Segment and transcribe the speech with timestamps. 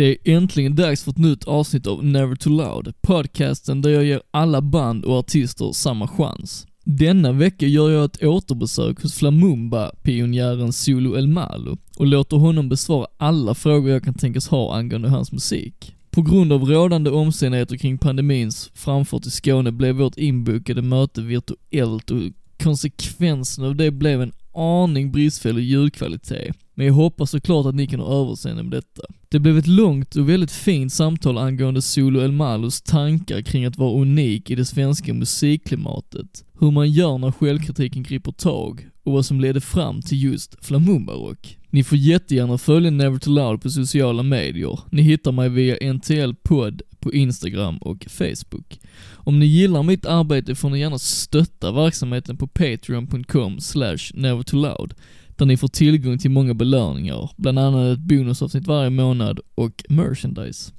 [0.00, 4.04] Det är äntligen dags för ett nytt avsnitt av Never Too Loud, podcasten där jag
[4.04, 6.66] ger alla band och artister samma chans.
[6.84, 13.06] Denna vecka gör jag ett återbesök hos Flamumba-pionjären Zulu El Malo och låter honom besvara
[13.16, 15.94] alla frågor jag kan tänkas ha angående hans musik.
[16.10, 22.10] På grund av rådande omständigheter kring pandemins framfart i Skåne blev vårt inbokade möte virtuellt
[22.10, 22.20] och
[22.62, 26.56] konsekvensen av det blev en aning bristfällig ljudkvalitet.
[26.74, 29.02] Men jag hoppas såklart att ni kan ha överseende med detta.
[29.28, 33.78] Det blev ett långt och väldigt fint samtal angående Solo El Malos tankar kring att
[33.78, 39.26] vara unik i det svenska musikklimatet, hur man gör när självkritiken griper tag och vad
[39.26, 41.58] som ledde fram till just Flamumba-rock.
[41.70, 44.80] Ni får jättegärna följa Never Too Loud på sociala medier.
[44.90, 48.80] Ni hittar mig via NTL podd på Instagram och Facebook.
[49.14, 54.94] Om ni gillar mitt arbete får ni gärna stötta verksamheten på patreon.com slash nevertoloud
[55.36, 60.72] där ni får tillgång till många belöningar, bland annat ett bonusavsnitt varje månad och merchandise.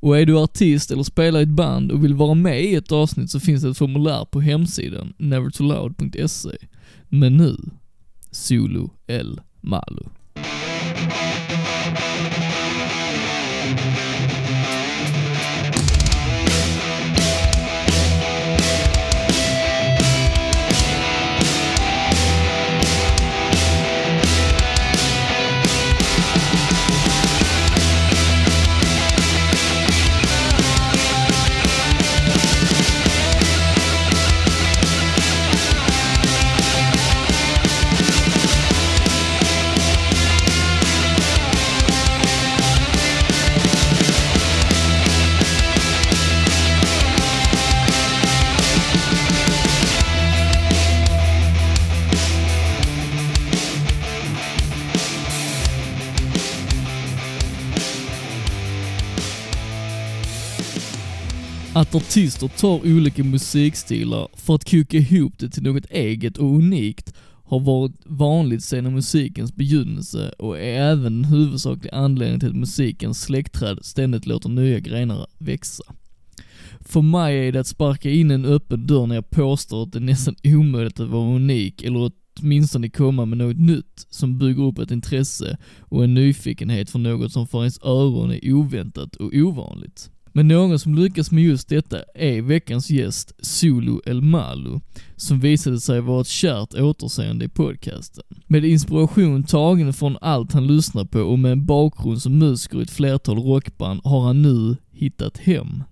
[0.00, 2.92] Och är du artist eller spelar i ett band och vill vara med i ett
[2.92, 6.56] avsnitt så finns det ett formulär på hemsidan nevertoloud.se.
[7.08, 7.56] Men nu,
[8.30, 10.10] Solo El Malo.
[61.74, 67.14] Att artister tar olika musikstilar för att koka ihop det till något eget och unikt
[67.44, 73.22] har varit vanligt sedan musikens begynnelse och är även en huvudsaklig anledning till att musikens
[73.22, 75.84] släktträd ständigt låter nya grenar växa.
[76.80, 79.98] För mig är det att sparka in en öppen dörr när jag påstår att det
[79.98, 82.10] är nästan omöjligt att vara unik eller
[82.40, 87.32] åtminstone komma med något nytt som bygger upp ett intresse och en nyfikenhet för något
[87.32, 90.10] som för ens öron är oväntat och ovanligt.
[90.32, 94.80] Men någon som lyckas med just detta är veckans gäst, Solo El Malo,
[95.16, 98.24] som visade sig vara ett kärt återseende i podcasten.
[98.46, 102.82] Med inspiration tagen från allt han lyssnar på och med en bakgrund som musiker i
[102.82, 105.82] ett flertal rockband har han nu hittat hem.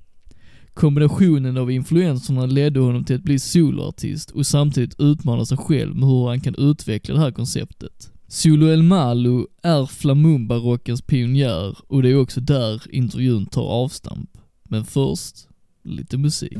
[0.75, 6.09] Kombinationen av influenserna ledde honom till att bli soloartist och samtidigt utmana sig själv med
[6.09, 8.11] hur han kan utveckla det här konceptet.
[8.33, 14.31] Solo El Malo är Flamumba-rockens pionjär och det är också där intervjun tar avstamp.
[14.63, 15.49] Men först,
[15.85, 16.59] lite musik.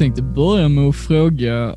[0.00, 1.76] Tänkte börja med att fråga,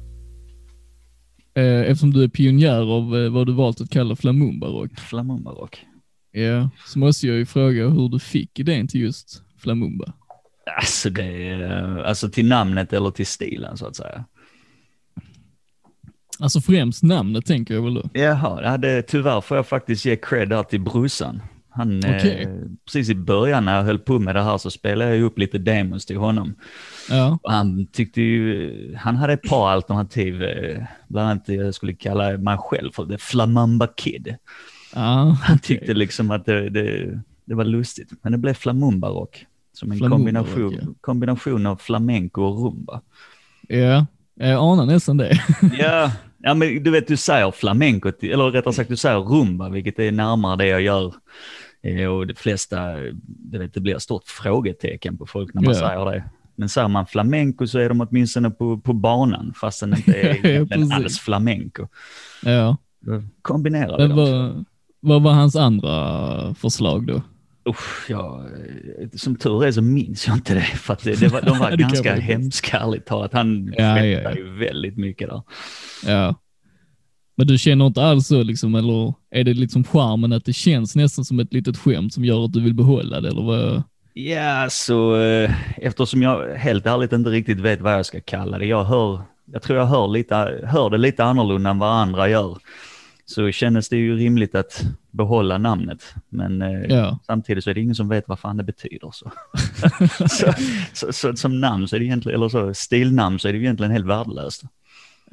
[1.55, 5.85] eh, eftersom du är pionjär av eh, vad du valt att kalla flamumba-rock, Flamumba-rock.
[6.31, 10.13] ja, så måste jag ju fråga hur du fick idén till just flamumba.
[10.79, 14.25] Alltså det eh, alltså till namnet eller till stilen så att säga.
[16.39, 18.09] Alltså främst namnet tänker jag väl då.
[18.13, 21.41] Jaha, ja, det, tyvärr får jag faktiskt ge cred där till brorsan.
[21.75, 22.43] Han, Okej.
[22.43, 22.49] eh,
[22.85, 25.57] precis i början när jag höll på med det här så spelade jag upp lite
[25.57, 26.55] demos till honom.
[27.09, 32.37] Ja, han tyckte ju, han hade ett par alternativ, eh, bland annat jag skulle kalla
[32.37, 34.35] mig själv för The Flamamba Kid.
[34.95, 39.45] ja Han tyckte liksom att det, det, det var lustigt, men det blev flamumba-rock.
[39.73, 40.93] Som en Flamumba-rock, kombination, ja.
[41.01, 43.01] kombination av flamenco och rumba.
[43.67, 44.05] ja,
[44.35, 45.41] jag anar nästan det.
[45.79, 49.99] Ja, ja men du vet du säger flamenco, eller rättare sagt du säger rumba, vilket
[49.99, 51.13] är närmare det jag gör.
[51.83, 55.73] Eh, Och de flesta, du vet det blir ett stort frågetecken på folk när man
[55.73, 55.79] Ja.
[55.79, 56.23] säger det.
[56.55, 60.67] Men säger man flamenco så är de åtminstone på, på banan, fast den inte är
[60.77, 61.87] Ja, alls flamenco.
[62.43, 64.65] ja, Då kombinerar vi dem.
[64.99, 67.21] vad, var hans andra förslag då?
[67.69, 68.45] Usch, ja,
[69.15, 71.71] som tur är så minns jag inte det, för att det, det var, de var
[71.77, 72.21] Det ganska det.
[72.21, 73.33] hemska ärligt talat.
[73.33, 74.35] Han Ja, skämtade ja, ja.
[74.35, 75.41] ju väldigt mycket där.
[76.05, 76.35] Ja.
[77.35, 80.95] Men du känner inte alls så liksom, eller är det liksom charmen att det känns
[80.95, 83.83] nästan som ett litet skämt som gör att du vill behålla det, eller vad?
[84.13, 88.65] Ja, så eh, eftersom jag helt ärligt inte riktigt vet vad jag ska kalla det.
[88.65, 90.35] Jag hör, jag tror jag hör, lite,
[90.67, 92.57] hör det lite annorlunda än vad andra gör.
[93.25, 96.13] Så kändes det ju rimligt att behålla namnet.
[96.29, 97.19] Men eh, Ja.
[97.25, 99.09] samtidigt så är det ingen som vet vad fan det betyder.
[99.13, 99.31] Så.
[100.29, 100.53] så,
[100.93, 103.91] så, så som namn så är det egentligen, eller så stilnamn så är det egentligen
[103.91, 104.63] helt värdelöst.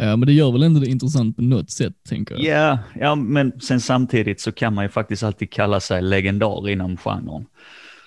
[0.02, 2.44] Ja, men det gör väl ändå det intressant på något sätt, tänker jag.
[2.44, 6.96] Ja, ja, men sen samtidigt så kan man ju faktiskt alltid kalla sig legendar inom
[6.96, 7.46] genren.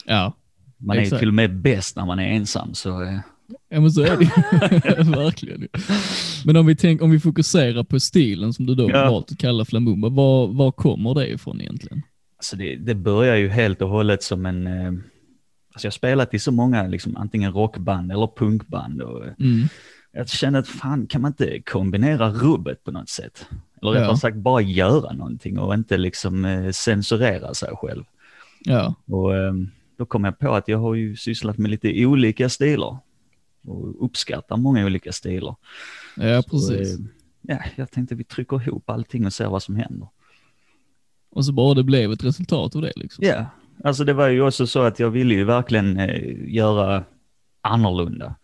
[0.05, 0.33] Ja,
[0.77, 1.19] Man är ju Exakt.
[1.19, 2.73] till och med bäst när man är ensam.
[2.73, 3.19] Så, eh,
[3.69, 5.67] ja men så är det verkligen.
[6.45, 9.11] Men om vi, tänk, om vi fokuserar på stilen som du då Ja.
[9.11, 12.01] valt att kalla flamumba, var, var kommer det ifrån egentligen?
[12.37, 14.67] Alltså det, det börjar ju helt och hållet som en...
[14.67, 19.01] Eh, alltså jag har spelat i så många, liksom, antingen rockband eller punkband.
[19.01, 19.67] Och, eh, Mm.
[20.13, 23.45] Jag känner att fan, kan man inte kombinera rubbet på något sätt?
[23.81, 24.17] Eller rättare Ja.
[24.17, 28.03] sagt bara göra någonting och inte liksom eh, censurera sig själv.
[28.65, 29.53] Ja, Och eh,
[29.97, 32.97] då kom jag på att jag har ju sysslat med lite olika stilar.
[33.67, 35.55] Och uppskattar många olika stilar.
[36.15, 36.99] ja Så, precis.
[36.99, 37.05] eh,
[37.41, 40.07] ja, jag tänkte vi trycker ihop allting och ser vad som händer.
[41.29, 43.25] Och så bara det blev ett resultat av det liksom.
[43.25, 43.45] Ja,
[43.83, 47.03] alltså det var ju också så att jag ville ju verkligen eh, göra
[47.61, 48.35] annorlunda.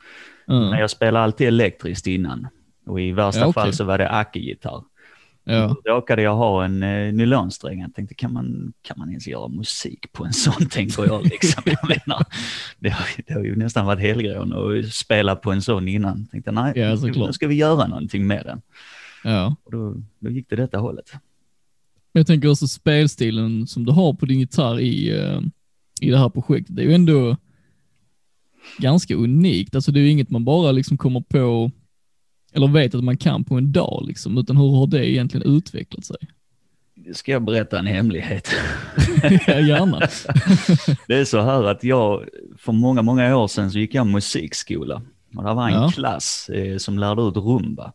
[0.50, 0.70] Ja.
[0.70, 2.48] Men jag spelade alltid elektriskt innan.
[2.86, 3.54] Och i värsta Ja, okej.
[3.64, 4.84] fall så var det Aki-gitarr.
[5.44, 5.76] Ja.
[5.84, 7.82] Då råkade jag ha en eh, nylonsträng.
[7.82, 11.24] Jag tänkte, kan man, kan man ens göra musik på en sån, tänker jag.
[11.24, 11.64] Liksom.
[11.66, 12.26] jag menar,
[12.80, 16.28] det, har, det har ju nästan varit helgrån att spela på en sån innan.
[16.28, 17.30] Tänkte, nej, Ja, nu, ska, vi- såklart.
[17.30, 18.62] nu ska vi göra någonting med den.
[19.24, 19.56] ja.
[19.64, 21.12] Och då, då gick det detta hållet.
[22.12, 25.40] Jag tänker också spelstilen som du har på din gitarr i, eh,
[26.02, 27.38] i det här projektet, det är ju ändå
[28.78, 29.76] ganska unikt.
[29.76, 31.72] Alltså det är ju inget man bara liksom kommer på,
[32.54, 36.06] eller vet att man kan på en dag liksom, utan hur har det egentligen utvecklat
[36.06, 36.18] sig?
[37.14, 38.50] Ska jag berätta en hemlighet?
[39.48, 40.00] ja, gärna.
[41.08, 42.26] Det är så här att jag,
[42.58, 45.02] för många, många år sedan så gick jag musikskola.
[45.36, 45.92] Och det var en Ja.
[45.92, 47.94] klass eh, som lärde ut rumba.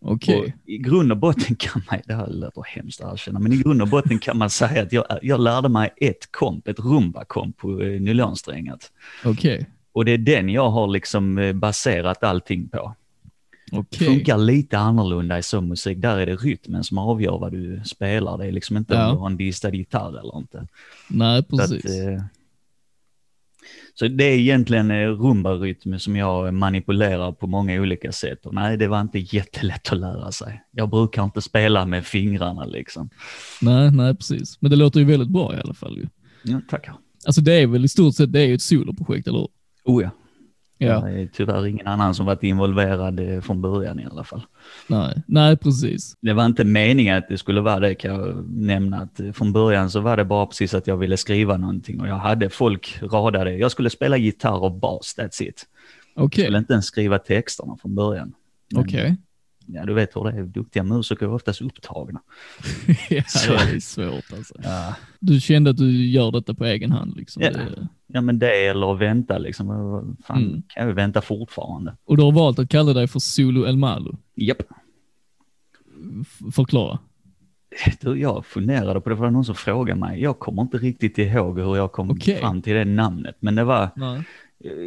[0.00, 0.28] Och
[0.66, 3.82] I grund och botten kan man, det här låter hemskt att erkänna, men i grund
[3.82, 7.82] och botten kan man säga att jag, jag lärde mig ett komp, ett rumba-komp på
[7.82, 8.92] eh, nylonsträngat.
[9.24, 9.66] Okej.
[9.92, 12.94] Och det är den jag har liksom eh, baserat allting på.
[13.72, 14.06] Okej.
[14.08, 15.98] Funkar lite annorlunda i sån musik.
[15.98, 18.38] Där är det rytmen som avgör vad du spelar.
[18.38, 19.06] Det är liksom inte Ja.
[19.08, 20.66] om du har en distad gitarr eller inte.
[21.08, 21.90] Nej, Så, att, precis.
[22.00, 22.22] eh,
[23.94, 28.46] så det är egentligen eh, rumbarytm som jag manipulerar på många olika sätt.
[28.46, 30.62] Och nej, det var inte jättelätt att lära sig.
[30.70, 33.10] Jag brukar inte spela med fingrarna liksom.
[33.62, 34.56] Nej, nej, precis.
[34.60, 36.08] Men det låter ju väldigt bra i alla fall.
[36.42, 36.94] Ja, tackar.
[37.26, 39.48] Alltså det är väl i stort sett, det är ju ett soloprojekt, eller hur?
[39.84, 40.10] Oh ja.
[40.82, 41.00] Ja.
[41.00, 44.42] Det är tyvärr ingen annan som varit involverad eh, från början i alla fall.
[44.86, 46.14] Nej, nej precis.
[46.20, 48.96] Det var inte meningen att det skulle vara det kan jag nämna.
[48.96, 52.08] Att eh, från början så var det bara precis att jag ville skriva någonting och
[52.08, 53.56] jag hade folk radade.
[53.56, 55.66] Jag skulle spela gitarr och bas, that's it.
[56.14, 58.32] Jag Okej, skulle inte ens skriva texterna från början.
[58.76, 59.16] Okej.
[59.74, 60.42] Ja, du vet hur det är.
[60.42, 62.20] Duktiga musiker är oftast upptagna.
[63.10, 63.52] ja, Så.
[63.52, 64.54] det är svårt alltså.
[64.62, 67.42] Ja, Du kände att du gör detta på egen hand liksom?
[67.42, 67.50] Ja.
[67.50, 69.66] Det, ja men det eller att vänta liksom.
[70.26, 70.62] Fan, Mm.
[70.68, 71.96] kan jag vänta fortfarande.
[72.04, 74.18] och du har valt att kalla dig för Solo El Malo.
[74.34, 74.62] Japp.
[76.20, 76.98] F- Förklara.
[78.00, 80.22] Du, jag funderade på det, för det var någon som frågade mig.
[80.22, 82.36] Jag kommer inte riktigt ihåg hur jag kom Okej.
[82.40, 84.22] fram till det namnet, men det var, Nej.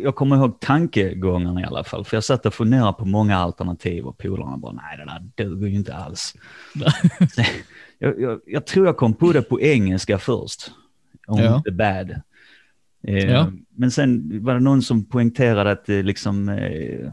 [0.04, 4.06] Jag kommer ihåg tankegångarna i alla fall, för jag satt och funderade på många alternativ
[4.06, 6.36] och polarna bara, nej det där duger ju inte alls.
[8.00, 10.72] Jag, jag, jag tror jag kom på det på engelska först,
[11.28, 11.62] om Ja.
[11.66, 12.12] the bad.
[13.08, 13.52] Eh, Ja.
[13.76, 17.12] Men sen var det någon som poängterade att det liksom, eh,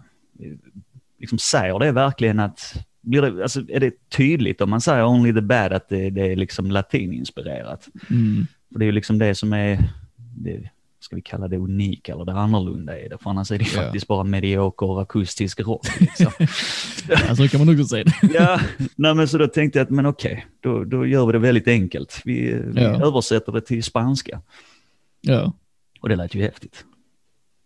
[1.19, 5.33] liksom säger det verkligen att, blir det, alltså, är det tydligt om man säger only
[5.35, 7.89] the bad att det, det är liksom latininspirerat?
[8.11, 8.47] Mm.
[8.73, 9.79] För det är ju liksom det som är,
[10.17, 13.65] det, ska vi kalla det unika eller det annorlunda i det, för annars är det
[13.75, 13.83] Ja.
[13.83, 15.87] faktiskt bara medioker akustisk rock.
[16.01, 16.33] Liksom.
[17.09, 18.35] Ja, så kan man nog säga det.
[18.35, 18.61] ja,
[18.97, 21.69] nej men så då tänkte jag att men okej, då, då gör vi det väldigt
[21.69, 22.21] enkelt.
[22.25, 22.35] Vi,
[22.67, 23.07] vi Ja.
[23.07, 24.43] översätter det till spanska
[25.21, 25.53] Ja.
[26.01, 26.85] och det lät ju häftigt.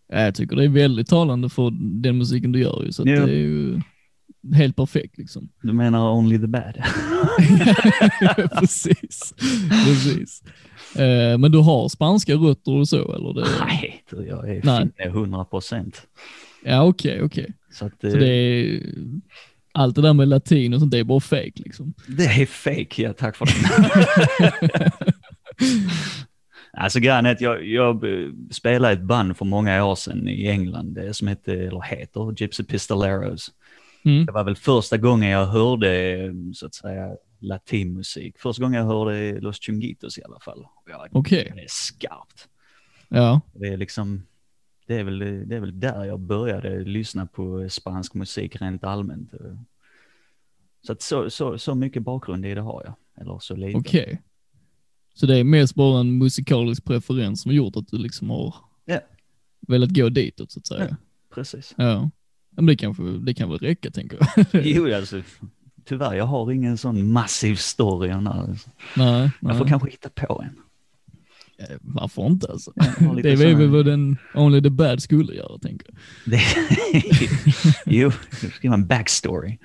[0.09, 1.71] Ja, Jag tycker det är väldigt talande för
[2.03, 3.27] den musiken du gör ju, så Ja.
[3.27, 3.81] det är ju
[4.55, 5.49] helt perfekt liksom.
[5.63, 6.75] Du menar only the bad?
[8.59, 9.35] precis,
[9.87, 10.43] precis.
[10.97, 13.35] Eh, men du har spanska rötter och så eller?
[13.35, 13.47] Det...
[13.61, 14.91] nej, jag är Nej.
[14.97, 16.07] finne 100 procent.
[16.65, 17.53] Ja okej, okej.
[17.73, 18.81] Så, att, Så eh, det är,
[19.73, 21.95] allt det där med latin och sånt, det är bara fake liksom.
[22.09, 24.91] Det är fake, ja tack för det.
[26.73, 30.49] alltså grejen är att jag, jag eh, spelade ett band för många år sedan i
[30.49, 33.51] England som hette, eller heter Gypsy Pistoleros.
[34.05, 34.27] Mm.
[34.27, 36.17] Det var väl första gången jag hörde
[36.55, 37.11] så att säga
[37.45, 38.39] latinmusik.
[38.39, 40.67] Första gången jag hörde Los Chungitos i alla fall.
[41.13, 42.49] Okej, Det är skarpt.
[43.09, 44.23] ja, Det är liksom,
[44.87, 49.31] det är, väl, det är väl där jag började lyssna på spansk musik rent allmänt.
[50.87, 52.95] Så, att så, så, så mycket bakgrund i det har jag.
[53.23, 53.79] Eller så lite.
[53.79, 54.23] okej.
[55.15, 58.55] Så det är mest bara en musikalisk preferens som har gjort att du liksom har
[58.85, 59.01] Ja.
[59.61, 60.87] velat gå ditåt så att säga.
[60.91, 60.97] Ja.
[61.35, 61.75] Precis.
[61.79, 62.11] Ja.
[62.51, 64.19] Men det, kanske, det kan väl räcka tänker
[64.53, 64.67] jag.
[64.67, 65.23] Jo, alltså,
[65.85, 68.09] tyvärr, jag har ingen sån massiv story.
[68.09, 68.59] där.
[68.97, 69.69] nej, Jag får nej.
[69.69, 70.57] kanske hitta på en.
[71.59, 72.73] Eh, Varför inte alltså?
[73.23, 75.87] Det är väl vad den Only the Bad skulle göra tänker
[76.25, 76.41] jag.
[77.87, 78.11] Jo,
[78.63, 79.59] ha en backstory.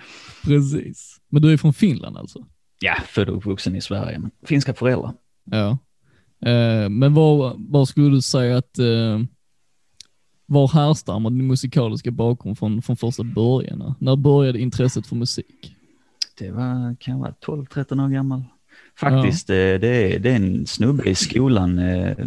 [0.43, 1.17] Precis.
[1.29, 2.45] Men du är från Finland alltså?
[2.81, 5.13] Ja, född och uppvuxen i Sverige, men finska föräldrar.
[5.51, 5.77] Ja.
[6.49, 9.19] Eh, men var, var skulle du säga att, eh,
[10.45, 13.93] var härstammar din musikaliska bakgrund från, från första början?
[13.99, 15.75] När började intresset för musik?
[16.39, 18.43] Det var, kan vara 12-13 år gammal.
[18.99, 22.17] Faktiskt, eh, det, är, det är en snubbe i skolan eh,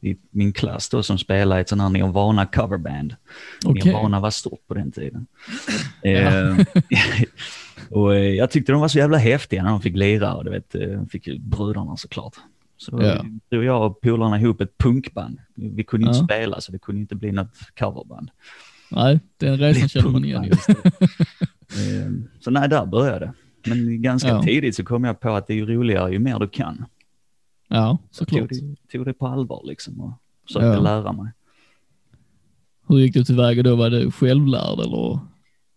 [0.00, 3.16] i min klass då som spelar i ett sånt här Nirvana coverband.
[3.64, 3.82] Okej.
[3.84, 5.26] Nirvana var stort på den tiden.
[6.02, 6.56] Eh,
[7.90, 10.74] och jag tyckte de var så jävla häftiga när de fick lira och du vet,
[11.10, 12.34] fick ju brudarna såklart.
[12.76, 13.24] Så Ja.
[13.50, 15.38] drog jag och polarna ihop ett punkband.
[15.54, 16.24] Vi kunde inte Ja.
[16.24, 18.30] spela så det kunde inte bli något coverband.
[18.90, 20.50] Nej, den resan Det känner man igen
[22.40, 23.32] Så nej, där började det.
[23.66, 24.42] Men ganska Ja.
[24.42, 26.84] tidigt så kom jag på att det är ju roligare ju mer du kan.
[27.68, 28.90] Ja, Så jag tog såklart.
[28.92, 30.12] tog det på allvar liksom och
[30.46, 30.80] försökte Ja.
[30.80, 31.32] lära mig.
[32.88, 33.76] Hur gick du tillväga då?
[33.76, 35.18] Var du självlärd eller?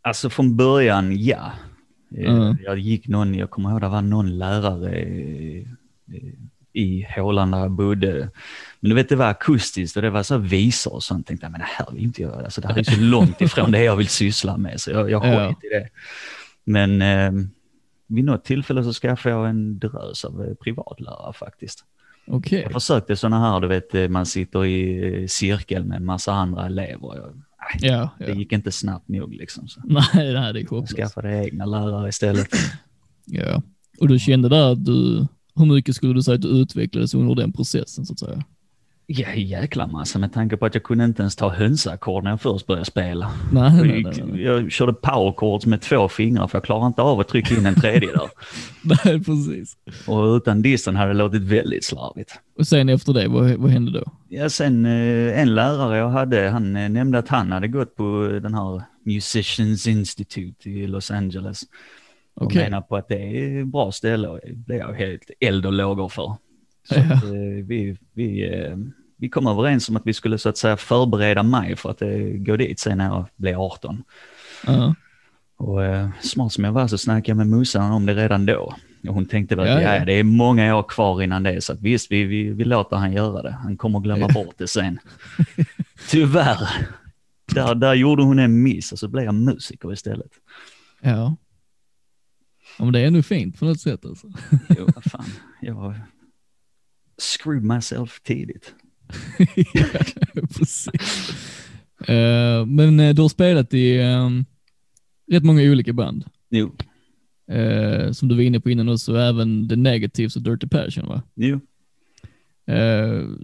[0.02, 1.52] Alltså från början, ja.
[2.18, 2.58] Mm.
[2.64, 5.64] Jag gick någon, jag kommer ihåg det var någon lärare eh,
[6.74, 8.30] i hålan där jag bodde.
[8.80, 11.28] Men du vet det var akustiskt och det var så visor och sånt.
[11.28, 13.72] Tänkte jag, men det här vill inte jag, alltså det här är så långt ifrån
[13.72, 15.48] det jag vill syssla med så jag, jag Ja.
[15.50, 15.88] skit i det.
[16.64, 17.32] Men eh,
[18.16, 21.86] vid något tillfälle så skaffade jag en drös av eh, privatlärare faktiskt.
[22.28, 22.62] Okej.
[22.62, 26.34] Jag försökte sådana här, du vet, eh, man sitter i eh, cirkel med en massa
[26.34, 27.16] andra elever.
[27.16, 28.36] Jag, nej, Ja, Det ja.
[28.36, 29.68] gick inte snabbt nog liksom.
[29.68, 30.96] Så Nej, nej, det är jag hopplöst.
[30.96, 32.48] skaffade egna lärare istället.
[33.26, 33.62] Ja.
[34.00, 37.36] Och du kände där att du, hur mycket skulle du säga att du utvecklades under
[37.36, 38.44] den processen så att säga?
[39.06, 42.42] Ja, jäkla massa med tanke på att jag kunde inte ens ta hönsackord när jag
[42.42, 43.32] först började spela.
[43.52, 44.42] Nej, Jag, nej, nej, nej.
[44.42, 47.76] jag körde powerchords med två fingrar för jag klarade inte av att trycka in en
[47.76, 48.30] tredje där.
[48.82, 49.78] nej, precis.
[50.08, 52.40] Och utan disten hade det låtit väldigt slarvigt.
[52.60, 54.04] Och sen efter det, vad, vad hände då?
[54.30, 58.40] Ja, sen eh, en lärare jag hade, han eh, nämnde att han hade gått på
[58.44, 61.62] den här Musicians Institute i Los Angeles.
[62.36, 62.64] Och Okej.
[62.64, 65.74] menar på att det är ett bra ställe och det blev jag helt eld och
[65.74, 66.36] lågor för.
[66.90, 67.02] Så Ja.
[67.14, 67.30] att, eh,
[67.68, 68.78] vi, vi, eh,
[69.18, 72.18] vi kom överens om att vi skulle så att säga förbereda mig för att eh,
[72.20, 74.04] gå dit sen när jag blev 18.
[74.68, 74.96] Ja.
[75.58, 78.76] Och eh, smart som jag var så snackade jag med morsan om det redan då.
[79.08, 79.96] Och hon tänkte väl att ja.
[79.96, 82.96] ja, det är många år kvar innan det, så att visst, vi, vi, vi låter
[82.96, 83.52] han göra det.
[83.52, 85.00] Han kommer glömma bort det sen.
[86.10, 86.68] Tyvärr.
[87.54, 90.32] Där, där gjorde hon en miss och så blev jag musiker istället.
[91.02, 91.36] ja.
[92.78, 94.28] Ja, men det är nog fint på något sätt alltså.
[94.78, 95.26] Jo, vad fan.
[95.62, 95.96] Jag
[97.24, 98.76] screwed myself tidigt.
[99.74, 99.86] ja,
[100.58, 101.30] precis.
[102.08, 104.46] Eh, men eh, du har spelat i ehm,
[105.32, 106.26] rätt många olika band.
[106.50, 106.72] Jo,
[107.48, 111.22] Eh, som du var inne på innan också, även The Negatives och Dirty Passion va?
[111.36, 111.60] jo,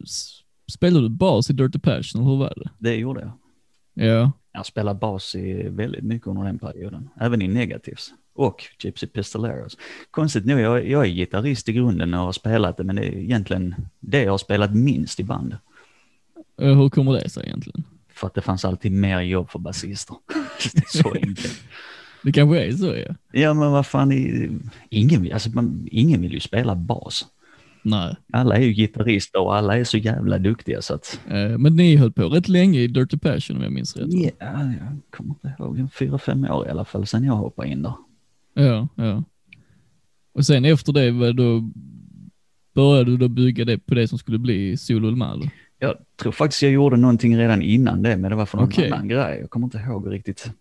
[0.03, 0.39] s-
[0.71, 2.69] spelade du bas i Dirty Passion, hur var det?
[2.77, 3.31] det gjorde jag.
[4.07, 8.09] Ja, Jag spelade bas i väldigt mycket under den perioden, även i Negatives
[8.39, 9.77] och Gypsy Pistoleros.
[10.11, 13.11] Konstigt nog, jag, jag är gitarrist i grunden och har spelat det, men det är
[13.17, 15.57] egentligen det jag har spelat minst i band.
[16.61, 17.83] Eh, hur kommer det sig egentligen?
[18.13, 20.15] För att det fanns alltid mer jobb för basister.
[20.87, 21.61] så enkelt.
[22.23, 23.15] Det kanske är så ja.
[23.31, 24.11] Ja, men vad fan,
[24.89, 27.25] ingen, vill- alltså, man, ingen vill ju spela bas.
[27.81, 31.19] Nej, Alla är ju gitarrister och alla är så jävla duktiga så att...
[31.27, 34.07] eh, men ni höll på rätt länge i Dirty Passion om jag minns rätt.
[34.13, 37.81] Ja, jag kommer inte ihåg, fyra, fem år i alla fall sedan jag hoppade in
[37.81, 37.93] där.
[38.53, 39.23] Ja, ja.
[40.33, 41.69] Och sen efter det, då
[42.73, 45.45] började du då bygga det på det som skulle bli Solo El Malo?
[45.79, 48.91] Jag tror faktiskt jag gjorde någonting redan innan det, men det var för någon Okej.
[48.91, 49.39] annan grej.
[49.39, 50.51] Jag kommer inte ihåg riktigt.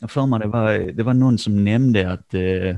[0.00, 2.76] Jag för mig det var, det var någon som nämnde att eh,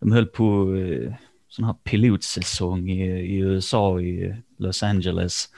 [0.00, 1.14] de höll på eh,
[1.48, 5.48] sån här pilotsäsong i, i USA, i Los Angeles.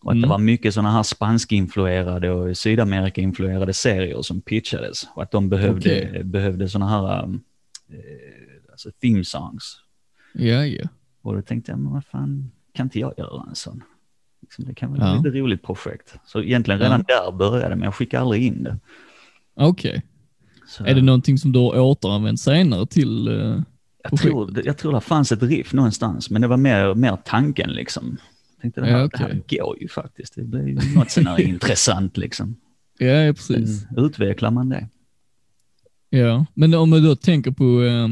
[0.00, 0.30] Och att det Mm.
[0.30, 5.08] var mycket sådana här spansk-influerade och Sydamerika-influerade serier som pitchades.
[5.14, 6.24] Och att de behövde, Okej.
[6.24, 7.98] behövde sådana här eh,
[8.70, 9.80] alltså theme songs.
[10.34, 10.88] Ja, ja.
[11.22, 13.82] Och då tänkte jag, men vad fan, kan inte jag göra en sån?
[14.42, 15.18] Liksom, det kan vara Ja.
[15.28, 16.14] ett roligt projekt.
[16.26, 18.78] Så egentligen redan där började men jag skickade aldrig in det.
[19.54, 20.02] Okej.
[20.68, 23.28] Så, Är det någonting som du har återanvänt senare till?
[23.28, 23.60] eh,
[24.10, 27.70] jag, tror, jag tror det fanns ett riff någonstans, men det var mer, mer tanken
[27.70, 28.16] liksom.
[28.62, 30.34] Tänkte det här, Ja, det här går ju faktiskt.
[30.34, 32.56] Det blir ju något sån här intressant liksom.
[32.98, 33.86] Ja, precis.
[33.90, 34.88] Mm, Utvecklar man det?
[36.10, 38.08] Ja, men om du då tänker på eh,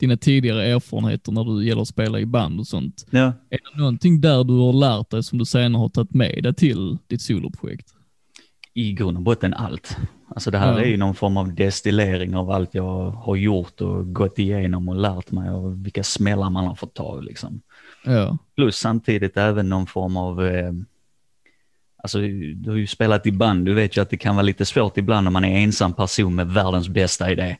[0.00, 3.06] dina tidigare erfarenheter när du gäller att spela i band och sånt.
[3.10, 6.42] Ja, Är det någonting där du har lärt dig som du senare har tagit med
[6.42, 7.88] dig till ditt soloprojekt?
[8.74, 9.96] i grund och botten allt.
[10.28, 10.80] Alltså det här Ja.
[10.80, 14.96] är ju någon form av destillering av allt jag har gjort och gått igenom och
[14.96, 17.60] lärt mig och vilka smällar man har fått ta liksom.
[18.04, 20.72] Ja, Plus samtidigt även någon form av, eh,
[22.02, 22.18] alltså
[22.54, 24.98] du har ju spelat i band, du vet ju att det kan vara lite svårt
[24.98, 27.56] ibland om man är ensam person med världens bästa idé.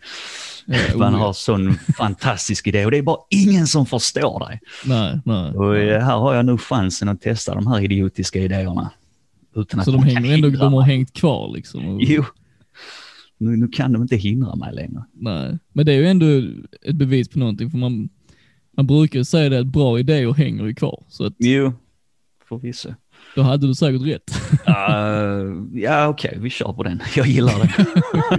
[0.67, 1.27] Ja, man oh ja.
[1.27, 4.61] har sån fantastisk idé och det är bara ingen som förstår dig.
[4.87, 5.51] nej, nej.
[5.51, 8.91] Och eh, här har jag nu chansen att testa de här idiotiska idéerna.
[9.55, 11.89] Utan att Så de hänger ändå, de har hängt kvar liksom?
[11.89, 12.25] Och, Jo,
[13.39, 15.05] nu, nu kan de inte hindra mig längre.
[15.13, 16.27] Nej, men det är ju ändå
[16.83, 18.09] ett bevis på någonting, för man,
[18.77, 21.73] man brukar ju säga det att bra idéer hänger ju kvar, så att Jo,
[22.49, 22.89] förvisso.
[23.37, 24.31] då hade du säkert rätt.
[24.69, 27.01] Uh, ja, okej, vi kör på den.
[27.17, 27.87] Jag gillar det.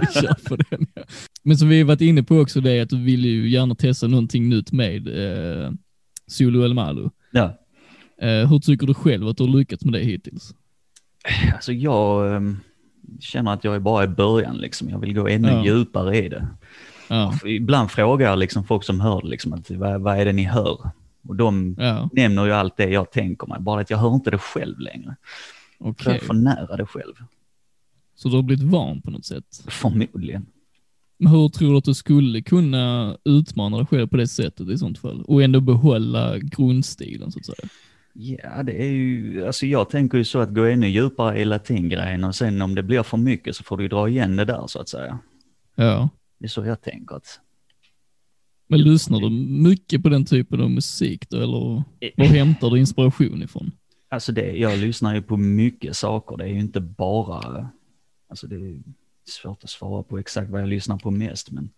[0.00, 0.86] Vi kör på den.
[0.94, 1.02] Ja.
[1.42, 4.06] Men som vi varit inne på också, det är att du vill ju gärna testa
[4.06, 5.70] någonting nytt med eh,
[6.26, 7.10] Solo El Malo.
[7.32, 7.58] ja.
[8.22, 10.54] Eh, hur tycker du själv att du har lyckats med det hittills?
[11.54, 12.56] Alltså jag ehm,
[13.20, 14.88] känner att jag är bara i början liksom.
[14.90, 15.64] Jag vill gå ännu Ja.
[15.64, 16.46] djupare i det.
[17.14, 20.32] Ja, Ibland frågar jag liksom folk som hör det liksom att vad, vad är det
[20.32, 20.90] ni hör?
[21.28, 24.30] Och de ja, nämner ju allt det jag tänker mig, bara att jag hör inte
[24.30, 25.16] det själv längre.
[25.78, 26.12] För okej.
[26.12, 27.14] jag är för nära det själv,
[28.14, 29.44] Så du har blivit van på något sätt?
[29.68, 30.46] förmodligen.
[31.18, 34.78] Men hur tror du att du skulle kunna utmana dig själv på det sättet i
[34.78, 35.22] sånt fall?
[35.22, 37.68] Och ändå behålla grundstilen så att säga?
[38.12, 42.24] Ja, det är ju, alltså jag tänker ju så att gå ännu djupare i latingrejen
[42.24, 44.80] och sen om det blir för mycket så får du dra igen det där så
[44.80, 45.18] att säga.
[45.74, 46.08] Ja.
[46.44, 47.40] Det är så jag tänker att,
[48.68, 49.30] Men lyssnar du
[49.62, 51.82] mycket på den typen av musik då, eller
[52.16, 53.72] var hämtar du inspiration ifrån?
[54.08, 57.70] alltså det, jag lyssnar ju på mycket saker, det är ju inte bara,
[58.28, 58.82] alltså det är
[59.28, 61.70] svårt att svara på exakt vad jag lyssnar på mest, men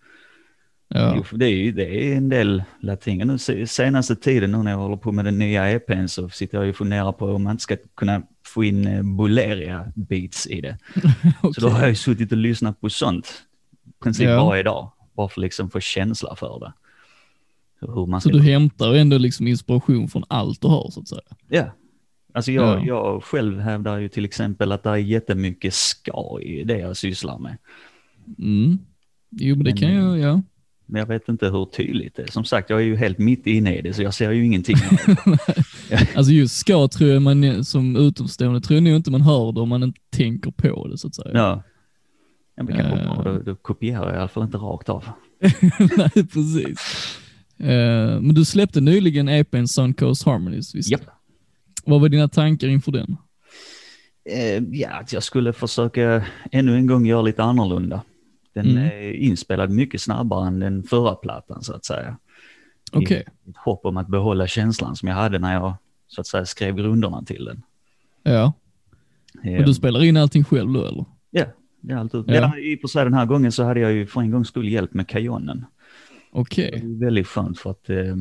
[0.88, 3.24] Ja, jo, det, är ju, det är en del latinga.
[3.24, 6.58] Nu se- senaste tiden nu när jag håller på med den nya EPn så sitter
[6.58, 10.46] jag ju och funderar på om man inte ska kunna få in eh, Boleria beats
[10.46, 10.78] i det.
[11.54, 13.46] Så då har jag suttit och lyssnat på sånt
[14.02, 14.44] princip Ja.
[14.44, 14.92] varje dag.
[15.16, 16.72] Bara för liksom få känsla för det.
[17.80, 21.08] Så Hur man Så du hämtar ändå liksom inspiration från allt du har så att
[21.08, 21.20] säga?
[21.48, 21.64] Ja.
[22.34, 22.84] Alltså jag, Ja.
[22.86, 27.38] jag själv hävdar ju till exempel att det är jättemycket ska i det jag sysslar
[27.38, 27.56] med.
[28.38, 28.78] Mm.
[29.30, 30.42] Jo, men det Men- kan jag, ja.
[30.88, 32.26] Men jag vet inte hur tydligt det är.
[32.30, 34.76] Som sagt, jag är ju helt mitt inne i det så jag ser ju ingenting.
[36.16, 39.60] Alltså just ska tror jag man som utomstående tror jag nog inte man hör det
[39.60, 41.30] om man inte tänker på det så att säga.
[41.34, 41.62] ja.
[42.56, 45.04] Ja, men kanske bra, då, då kopierar jag i alla fall inte rakt av.
[45.96, 46.78] Nej, precis.
[47.58, 50.90] Eh, men du släppte nyligen EPn Suncoast Harmonies, visst?
[50.90, 51.00] Japp.
[51.84, 53.16] Vad var dina tankar inför den?
[54.30, 58.02] Eh, ja, att jag skulle försöka ännu en gång göra lite annorlunda.
[58.54, 58.84] Den Mm.
[58.84, 62.16] är inspelad mycket snabbare än den förra plattan så att säga.
[62.92, 65.74] I Okej, ett hopp om att behålla känslan som jag hade när jag
[66.08, 67.62] så att säga skrev grunderna till den.
[68.22, 68.52] ja.
[69.44, 71.04] Eh, Och du spelar in allting själv då eller?
[71.30, 71.44] Ja,
[72.26, 72.40] det är.
[72.40, 72.58] Ja.
[72.58, 74.68] I och för sig den här gången så hade jag ju för en gångs skull
[74.68, 75.64] hjälp med kajonen.
[76.30, 78.16] Okej, är väldigt skönt för att eh,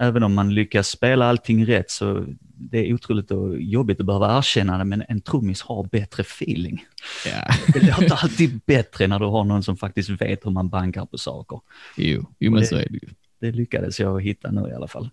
[0.00, 2.26] även om man lyckas spela allting rätt så
[2.60, 6.84] det är otroligt och jobbigt att behöva erkänna det men en trummis har bättre feeling.
[7.26, 7.54] ja.
[7.80, 11.18] Det låter alltid bättre när du har någon som faktiskt vet hur man bankar på
[11.18, 11.60] saker.
[11.96, 13.08] Jo, jo men det- så är det ju.
[13.40, 15.10] Det lyckades jag hitta nu i alla fall.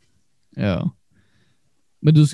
[0.56, 0.90] Ja.
[2.00, 2.26] Men du,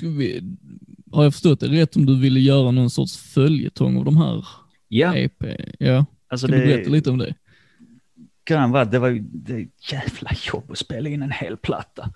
[1.12, 4.46] har jag förstått det rätt om du ville göra någon sorts följetong av de här
[4.94, 5.44] Ja, EP?
[5.78, 7.34] Ja, alltså kan du berätta det lite om det?
[8.44, 12.10] kan vara, det var ju det jävla jobb att spela in en hel platta.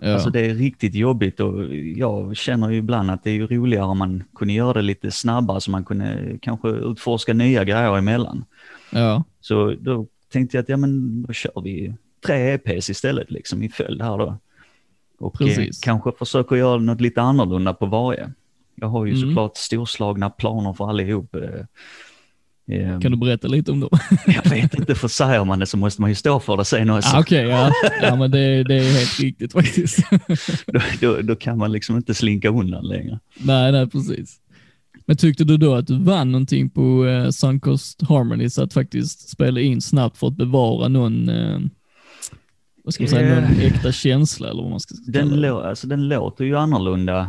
[0.00, 3.46] Ja, Alltså det är riktigt jobbigt och jag känner ju ibland att det är ju
[3.46, 7.98] roligare om man kunde göra det lite snabbare så man kunde kanske utforska nya grejer
[7.98, 8.44] emellan.
[8.90, 11.94] ja, Så då tänkte jag att ja men då kör vi
[12.26, 14.38] tre EPs istället liksom i följd här då.
[15.18, 15.80] Och eh, Precis.
[15.80, 18.32] kanske försöker göra något lite annorlunda på varje.
[18.74, 19.28] Jag har ju Mm.
[19.28, 21.36] såklart storslagna planer för allihop.
[22.70, 22.92] Eh.
[22.94, 23.90] Eh, kan du berätta lite om dem?
[24.26, 26.90] Jag vet inte, för säger man det så måste man ju stå för det sen
[26.90, 27.16] också.
[27.16, 27.70] ah, Okej, ja.
[28.02, 29.98] ja, men det, det är helt riktigt faktiskt.
[30.66, 33.18] Då, då, då kan man liksom inte slinka undan längre.
[33.40, 34.36] nej, nej, precis.
[35.08, 39.60] Men tyckte du då att du vann någonting på eh, Suncoast Harmonies att faktiskt spela
[39.60, 41.58] in snabbt för att bevara någon, eh,
[42.84, 43.42] vad ska man säga, Eh.
[43.42, 45.48] någon äkta känsla eller vad man ska Den, kalla det?
[45.48, 47.28] lå, alltså, den låter ju annorlunda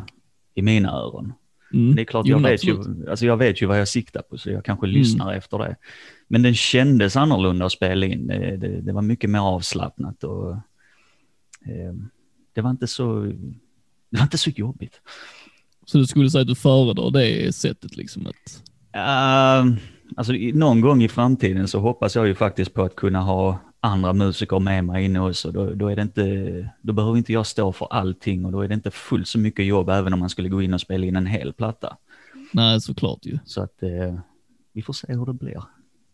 [0.55, 1.33] i mina öron.
[1.73, 1.95] Mm.
[1.95, 2.77] Det är klart, jag vet, ju,
[3.09, 4.97] alltså jag vet ju vad jag siktar på så jag kanske Mm.
[4.99, 5.75] lyssnar efter det.
[6.27, 8.27] Men den kändes annorlunda att spela in.
[8.27, 11.93] Det, det, det var mycket mer avslappnat och eh,
[12.53, 13.21] det var inte så
[14.09, 15.01] det var inte så jobbigt.
[15.85, 18.63] Så du skulle säga att du föredrar det sättet liksom att,
[18.95, 19.75] Uh,
[20.15, 24.13] alltså någon gång i framtiden så hoppas jag ju faktiskt på att kunna ha andra
[24.13, 25.51] musiker med mig inne också.
[25.51, 28.67] Då, då, är det inte, då behöver inte jag stå för allting och då är
[28.67, 31.15] det inte fullt så mycket jobb även om man skulle gå in och spela in
[31.15, 31.97] en hel platta.
[32.53, 33.39] nej såklart ju.
[33.45, 34.19] Så att eh,
[34.73, 35.63] vi får se hur det blir.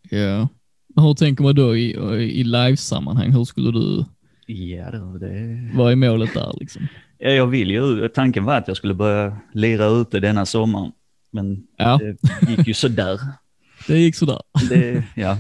[0.10, 0.48] Ja.
[0.96, 1.92] Hur tänker man då i,
[2.40, 3.32] i livesammanhang?
[3.32, 4.06] Hur skulle du
[4.46, 6.88] Ja, det, vara i målet där liksom?
[7.18, 10.92] Ja, jag vill ju, tanken var att jag skulle börja lira ute denna sommaren.
[11.32, 12.00] Men Ja.
[12.02, 13.20] det gick ju sådär.
[13.88, 14.42] Det gick sådär.
[14.70, 15.38] Det, ja.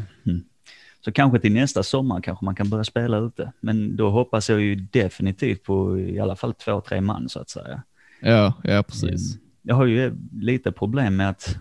[1.05, 3.51] Så kanske till nästa sommar kanske man kan börja spela ute.
[3.59, 7.49] Men då hoppas jag ju definitivt på i alla fall två, tre man så att
[7.49, 7.83] säga.
[8.21, 9.37] Ja, ja precis.
[9.61, 11.57] Jag har ju lite problem med att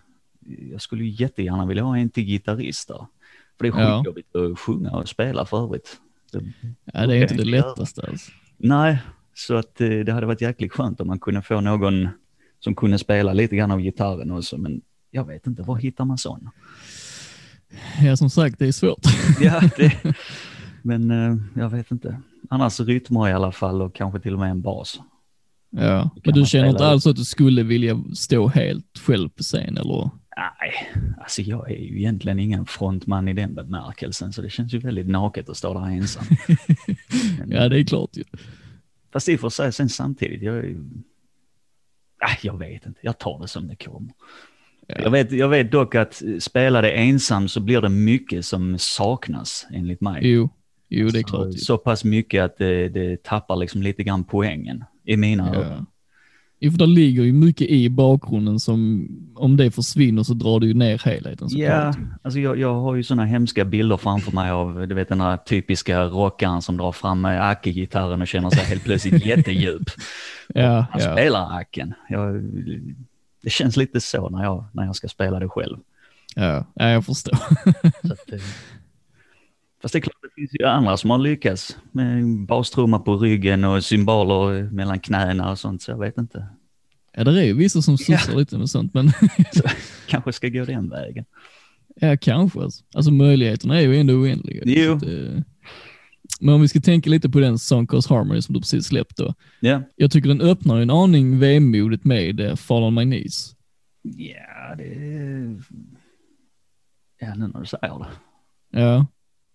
[0.70, 3.06] jag skulle ju jättegärna vilja ha en till gitarrist där.
[3.58, 3.98] För det är Ja.
[3.98, 6.00] skitjobbigt att sjunga och spela för övrigt.
[6.32, 6.52] Det-
[6.84, 8.32] Ja, det är inte det lättaste alltså.
[8.56, 8.98] Nej,
[9.34, 12.08] så att eh, det hade varit jäkligt skönt om man kunde få någon
[12.60, 14.58] som kunde spela lite grann av gitarren också.
[14.58, 16.50] Men jag vet inte, var hittar man sån?
[18.02, 19.06] Ja, som sagt, det är svårt.
[19.40, 19.96] Ja, det,
[20.82, 22.20] men eh, jag vet inte.
[22.50, 25.00] Annars rytmer i alla fall och kanske till och med en bas.
[25.70, 26.10] Ja.
[26.24, 30.10] Men du känner inte alls att du skulle vilja stå helt själv på scen eller?
[30.36, 34.78] Nej, alltså jag är ju egentligen ingen frontman i den bemärkelsen så det känns ju
[34.78, 36.24] väldigt naket att stå där ensam.
[37.38, 38.24] Men, Ja, det är klart ju.
[39.12, 40.84] Fast i och för sig sen samtidigt, jag är ju...
[42.42, 43.00] Jag vet inte.
[43.02, 44.12] Jag tar det som det kommer.
[44.86, 44.94] Ja.
[45.02, 49.66] Jag, vet, jag vet dock att spela det ensam så blir det mycket som saknas
[49.72, 50.20] enligt mig.
[50.22, 50.48] Jo,
[50.88, 51.46] jo det är så, klart.
[51.46, 51.52] ju.
[51.52, 55.66] så pass mycket att det, det tappar liksom lite grann poängen i mina ögon.
[55.78, 55.86] Ja.
[56.64, 60.66] Jo, för det ligger ju mycket i bakgrunden som, om det försvinner så drar det
[60.66, 62.08] ju ner helheten Ja, såklart.
[62.22, 65.36] alltså jag, jag har ju sådana hemska bilder framför mig av du vet, den här
[65.36, 69.82] typiska rockaren som drar fram Acke-gitarren och känner sig helt plötsligt jättedjup.
[70.48, 71.12] Ja, Han ja.
[71.12, 71.94] spelar Acken.
[72.08, 72.42] Jag,
[73.42, 75.76] det känns lite så när jag, när jag ska spela det själv.
[76.34, 77.36] Ja, ja, jag förstår.
[78.06, 78.38] Så att, eh,
[79.82, 83.64] fast det är klart, det finns ju andra som har lyckats med bastrumma på ryggen
[83.64, 86.46] och symboler mellan knäna och sånt, så jag vet inte.
[87.14, 89.10] Ja, det är ju vissa som sussar lite med sånt, men
[89.52, 89.62] Så,
[90.08, 91.24] kanske ska gå den vägen.
[91.96, 92.60] ja, kanske.
[92.60, 92.84] Alltså.
[92.94, 94.62] alltså möjligheterna är ju ändå oändliga.
[94.66, 94.92] Jo.
[94.92, 95.42] Eh,
[96.40, 99.34] men om vi ska tänka lite på den Cause Harmony som du precis släppt då.
[99.60, 103.56] Ja, Jag tycker den öppnar en aning vemodigt med eh, Fall on my knees.
[104.02, 104.84] ja det...
[107.20, 108.08] Ja, nu när du säger det.
[108.80, 109.06] Ja,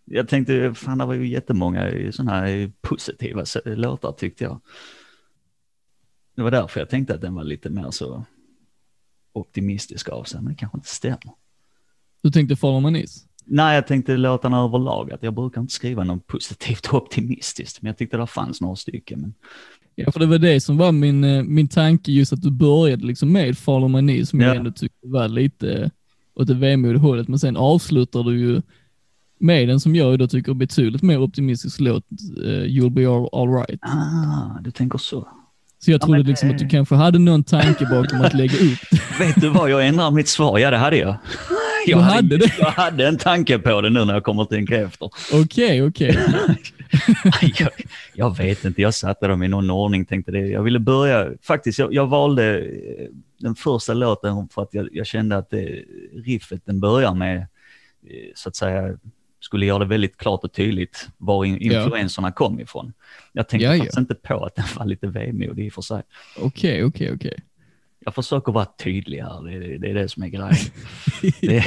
[0.06, 4.62] Jag tänkte, fan det var ju jättemånga sådana här positiva låtar tyckte jag.
[6.36, 8.26] Det var därför jag tänkte att den var lite mer så
[9.34, 11.34] optimistisk av sig, men det kanske inte stämmer.
[12.22, 13.26] du tänkte Fall on my knees?
[13.50, 17.88] Nej, jag tänkte låtarna överlag, att jag brukar inte skriva något positivt och optimistiskt, men
[17.88, 19.22] jag tyckte det fanns några stycken.
[19.22, 19.34] Men...
[19.96, 23.06] Ja, för det var det som var min, eh, min tanke, just att du började
[23.06, 24.48] liksom med Fall on my knees, som Ja.
[24.48, 25.92] jag ändå tyckte var lite
[26.36, 28.62] åt det vemodiga hållet, men sen avslutar du ju
[29.40, 32.04] med den som jag då tycker är betydligt mer optimistisk låt,
[32.44, 33.80] eh, You'll be all, all right.
[33.82, 35.28] Ah, du tänker så.
[35.80, 38.54] Så jag trodde men, liksom eh, att du kanske hade någon tanke bakom att lägga
[38.54, 38.80] upp.
[39.20, 40.60] Vet du vad, jag ändrar mitt svar.
[40.60, 41.16] Ja, det hade jag.
[41.92, 42.54] Jag Du hade det?
[42.60, 45.10] Jag hade en tanke på det nu när jag kommer att tänka efter.
[45.34, 46.18] Okej, okej.
[47.60, 47.70] jag,
[48.14, 50.40] jag vet inte, jag satte dem i någon ordning, tänkte det.
[50.48, 53.08] Jag ville börja, faktiskt, jag, jag valde eh,
[53.40, 55.84] den första låten för att jag, jag kände att det,
[56.26, 57.46] riffet den börjar med, eh,
[58.36, 58.98] så att säga,
[59.40, 61.82] skulle göra det väldigt klart och tydligt var in, Ja.
[61.84, 62.94] influenserna kom ifrån.
[63.34, 63.78] Jag tänkte Ja, ja.
[63.80, 66.02] faktiskt inte på att den var lite vemodig i och för sig.
[66.40, 67.40] Okej, okej, okej.
[68.00, 70.56] Jag försöker vara tydlig här, det, är- det är det som är grejen.
[71.22, 71.32] Det,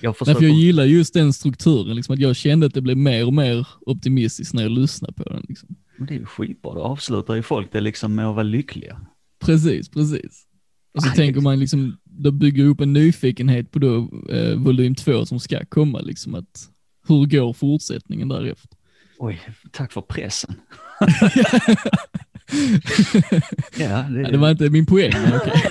[0.00, 0.34] jag Nej, försöker...
[0.34, 3.34] för jag gillar just den strukturen, liksom att jag kände att det blev mer och
[3.34, 5.44] mer optimistiskt när jag lyssnade på den.
[5.48, 5.68] Liksom.
[5.96, 9.00] Men det är ju skitbra, då avslutar ju folk det liksom med att vara lyckliga.
[9.44, 10.46] Precis, precis.
[10.94, 14.94] Och så Aj, tänker man liksom, då bygger upp en nyfikenhet på då eh, volym
[14.94, 16.70] två som ska komma, liksom att
[17.08, 18.78] hur går fortsättningen därefter?
[19.18, 19.40] Oj,
[19.72, 20.54] tack för pressen.
[23.78, 25.62] ja, det, Ja, det var inte min poäng, men okej.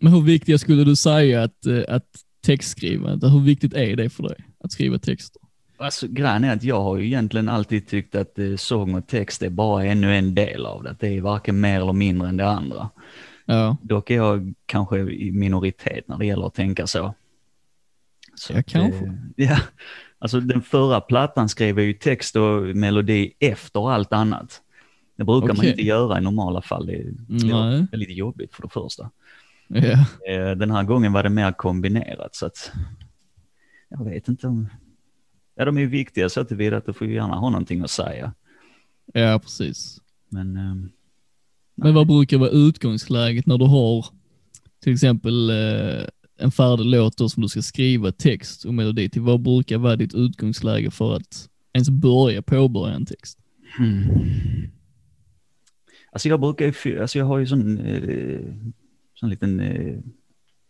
[0.00, 2.06] men hur viktiga skulle du säga att, eh, att
[2.46, 5.42] textskrivandet, hur viktigt är det för dig att skriva texter?
[5.78, 9.42] Alltså, grejen är att jag har ju egentligen alltid tyckt att eh, sång och text
[9.42, 10.96] är bara ännu en del av det.
[11.00, 12.90] Det är varken mer eller mindre än det andra.
[13.46, 17.14] Ja, Dock är jag kanske i minoritet när det gäller att tänka så.
[18.34, 19.04] så Ja, att, kanske.
[19.06, 19.58] eh, Ja,
[20.18, 24.62] alltså den förra plattan skrev jag ju text och melodi efter allt annat.
[25.16, 25.70] Det brukar man Okej.
[25.70, 26.86] inte göra i normala fall.
[26.86, 27.86] Det är Nej.
[27.90, 29.10] väldigt jobbigt för det första.
[29.74, 32.72] Eh, Den här gången var det mer kombinerat så att
[33.88, 34.68] jag vet inte om...
[35.54, 38.32] Ja, de är ju viktiga så tillvida att du får gärna ha någonting att säga.
[39.12, 40.00] ja precis.
[40.28, 40.88] Men ehm,
[41.74, 44.06] Men vad brukar vara utgångsläget när du har
[44.82, 46.04] till exempel eh,
[46.38, 49.22] en färdig låt som du ska skriva text och melodi till?
[49.22, 53.38] Vad brukar vara ditt utgångsläge för att ens börja påbörja en text?
[53.78, 54.70] hmm.
[56.16, 58.40] Alltså jag brukar ju, alltså jag har ju sån, eh,
[59.14, 59.94] sån liten, eh,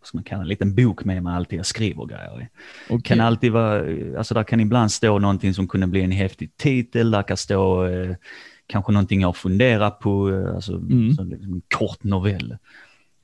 [0.00, 2.48] vad ska man kalla en liten bok med mig alltid jag skriver grejer i.
[2.90, 3.02] Okej.
[3.02, 3.84] kan alltid vara,
[4.18, 7.84] alltså där kan ibland stå någonting som kunde bli en häftig titel, där kan stå
[7.86, 8.14] eh,
[8.66, 11.12] kanske någonting jag funderar på, eh, alltså Mm.
[11.12, 12.56] så liksom en kort novell.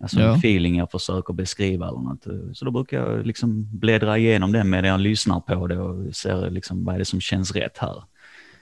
[0.00, 0.26] Alltså Ja.
[0.32, 2.26] en feeling jag försöker beskriva eller något.
[2.26, 6.16] eh, Så då brukar jag liksom bläddra igenom den medan jag lyssnar på det och
[6.16, 8.02] ser liksom vad är det som känns rätt här.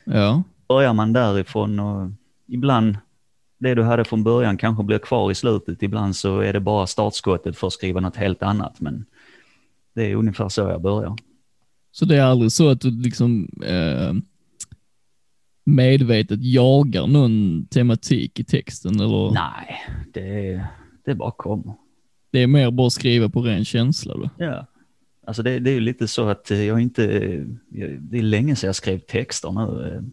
[0.05, 2.11] Ja, Börjar man därifrån och
[2.47, 2.97] ibland
[3.61, 5.83] det du hade från början kanske blir kvar i slutet.
[5.83, 8.81] Ibland så är det bara startskottet för att skriva något helt annat.
[8.81, 9.05] Men
[9.95, 11.17] det är ungefär så jag börjar.
[11.93, 14.13] så det är aldrig så att du liksom eh,
[15.65, 19.83] medvetet jagar någon tematik i texten eller Nej,
[20.15, 20.65] det,
[21.05, 21.75] det bara kommer.
[22.31, 24.31] det är mer bara att skriva på ren känsla då?
[24.39, 24.67] Ja.
[25.27, 27.07] Alltså det, det är ju lite så att jag inte,
[27.99, 30.05] det är länge sedan jag skrev texter nu.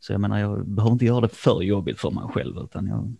[0.00, 3.14] Så jag menar, jag behöver inte göra det för jobbigt för mig själv, utan jag,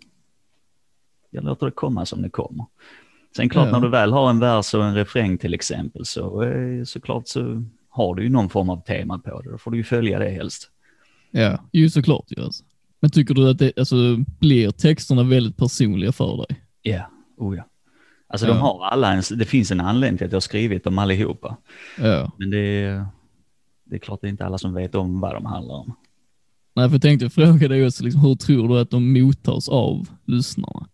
[1.30, 2.66] jag låter det komma som det kommer.
[3.36, 3.72] Sen klart Ja.
[3.72, 7.64] när du väl har en vers och en refräng till exempel, så eh, såklart så
[7.88, 9.50] har du ju någon form av tema på det.
[9.50, 10.70] Då får du ju följa det helst.
[11.30, 12.64] Ja, ju såklart ju alltså.
[13.00, 13.96] Men tycker du att det, alltså,
[14.40, 16.60] blir texterna väldigt personliga för dig?
[16.82, 17.62] Ja, oh ja.
[18.26, 18.52] Alltså Ja.
[18.52, 21.56] de har alla en, det finns en anledning till att jag har skrivit dem allihopa.
[21.98, 22.32] Ja.
[22.36, 23.06] Men det är,
[23.84, 25.92] det är klart det är inte alla som vet om vad de handlar om.
[26.80, 30.08] Nej, för jag tänkte fråga dig också, liksom, hur tror du att de mottas av
[30.26, 30.88] lyssnarna?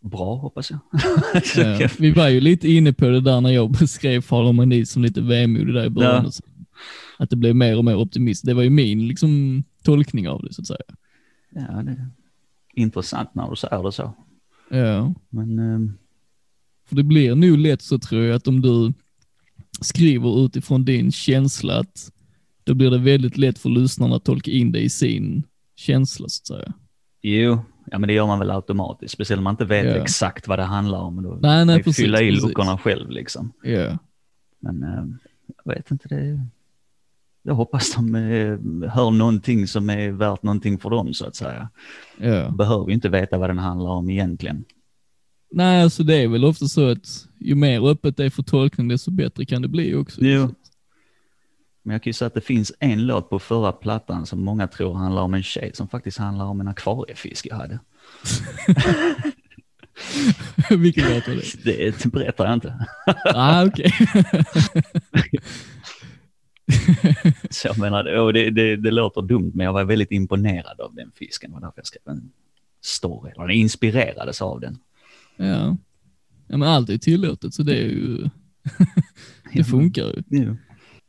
[0.00, 0.80] Bra hoppas jag.
[1.80, 1.88] Ja.
[1.98, 5.74] Vi var ju lite inne på det där när jag beskrev Faromani som lite vemodig
[5.74, 6.14] där i början.
[6.14, 6.26] Ja.
[6.26, 6.42] och så.
[7.18, 8.46] Att det blev mer och mer optimistiskt.
[8.46, 10.96] Det var ju min liksom, tolkning av det så att säga.
[11.50, 12.10] Ja, det är
[12.74, 14.14] intressant när du säger det så.
[14.70, 15.14] Ja.
[15.30, 15.92] Men ehm,
[16.88, 18.92] För det blir nog lätt så tror jag att om du
[19.80, 22.10] skriver utifrån din känsla att
[22.64, 25.42] då blir det väldigt lätt för lyssnarna att tolka in det i sin
[25.76, 26.72] känsla så att säga.
[27.22, 27.58] jo,
[27.90, 29.14] ja, men det gör man väl automatiskt.
[29.14, 30.02] Speciellt om man inte vet Ja.
[30.02, 31.22] exakt vad det handlar om.
[31.22, 33.52] Då Nej, nej, precis, fylla i luckorna själv liksom.
[33.62, 33.98] Ja.
[34.60, 35.18] Men ehm,
[35.64, 36.40] jag vet inte, det
[37.46, 41.68] jag hoppas de eh, hör någonting som är värt någonting för dem så att säga.
[42.20, 42.50] Ja.
[42.50, 44.64] Behöver ju inte veta vad den handlar om egentligen.
[45.50, 48.88] Nej, alltså det är väl ofta så att ju mer öppet det är för tolkning
[48.88, 50.24] desto bättre kan det bli också.
[50.24, 50.48] Jo.
[51.86, 54.68] Men jag kan ju säga att det finns en låt på förra plattan som många
[54.68, 57.78] tror handlar om en tjej som faktiskt handlar om en akvariefisk jag hade.
[60.78, 62.02] Vilken låt var det?
[62.02, 62.86] Det berättar jag inte.
[63.24, 63.92] ah, okej.
[67.50, 70.94] Så jag menar, och det, det, det låter dumt men jag var väldigt imponerad av
[70.94, 71.50] den fisken.
[71.50, 72.30] Det var därför jag skrev en
[72.80, 73.32] story.
[73.36, 74.78] Eller inspirerades av den.
[75.36, 75.76] ja.
[76.46, 78.28] ja, men allt är tillåtet så det är ju,
[79.52, 80.22] det funkar ju.
[80.28, 80.56] Jo.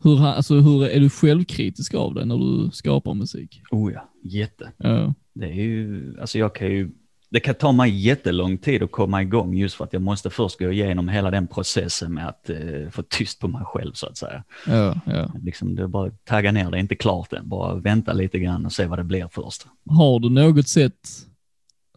[0.03, 3.62] Hur, alltså, hur är du självkritisk av det när du skapar musik?
[3.71, 4.71] Oh ja, jätte.
[4.77, 6.91] Ja, Det är ju, alltså jag kan ju,
[7.29, 10.60] det kan ta mig jättelång tid att komma igång just för att jag måste först
[10.60, 14.17] gå igenom hela den processen med att eh, få tyst på mig själv så att
[14.17, 14.43] säga.
[14.67, 15.31] ja, ja.
[15.43, 18.39] Liksom det är bara att tagga ner, det är inte klart än, bara vänta lite
[18.39, 19.67] grann och se vad det blir först.
[19.89, 21.10] Har du något sätt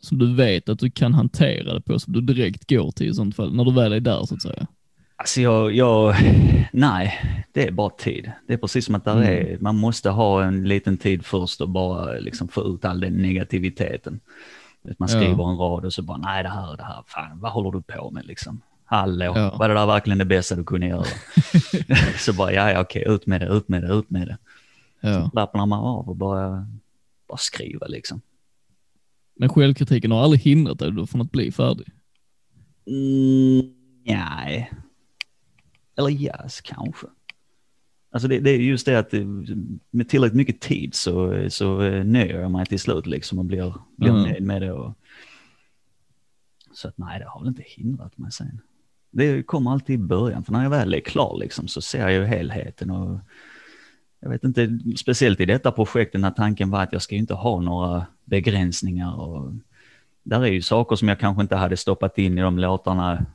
[0.00, 3.14] som du vet att du kan hantera det på, som du direkt går till i
[3.14, 4.66] sånt fall, när du väl är där så att säga?
[5.20, 6.14] Alltså jag, jag,
[6.72, 7.20] nej,
[7.52, 8.32] det är bara tid.
[8.46, 9.28] Det är precis som att där Mm.
[9.28, 13.12] är, man måste ha en liten tid först och bara liksom få ut all den
[13.22, 14.20] negativiteten.
[14.82, 15.06] Man Ja.
[15.06, 17.82] skriver en rad och så bara, nej det här, det här, fan vad håller du
[17.82, 18.60] på med liksom?
[18.84, 19.56] Hallå, Ja.
[19.58, 21.04] var det där verkligen det bästa du kunde göra?
[22.18, 24.38] så bara, ja, ja okej, ut med det, ut med det, ut med det.
[25.00, 25.30] Ja.
[25.30, 26.66] Slappnar man av och bara,
[27.28, 28.20] bara skriva liksom.
[29.36, 31.86] Men självkritiken har aldrig hindrat dig från att bli färdig?
[32.86, 33.72] Mm,
[34.04, 34.70] nej.
[35.98, 37.06] Eller yes, kanske.
[38.10, 39.12] Alltså det, det är just det att
[39.90, 43.74] med tillräckligt mycket tid så, så eh, nöjer jag mig till slut liksom och blir,
[43.96, 44.22] blir Mm.
[44.22, 44.72] nöjd med det.
[44.72, 44.94] Och,
[46.72, 48.60] så att nej, det har väl inte hindrat mig sen.
[49.10, 52.12] Det kommer alltid i början, för när jag väl är klar liksom så ser jag
[52.12, 53.18] ju helheten och
[54.20, 57.34] jag vet inte, speciellt i detta projektet när tanken var att jag ska ju inte
[57.34, 59.52] ha några begränsningar och
[60.22, 63.26] där är ju saker som jag kanske inte hade stoppat in i de låtarna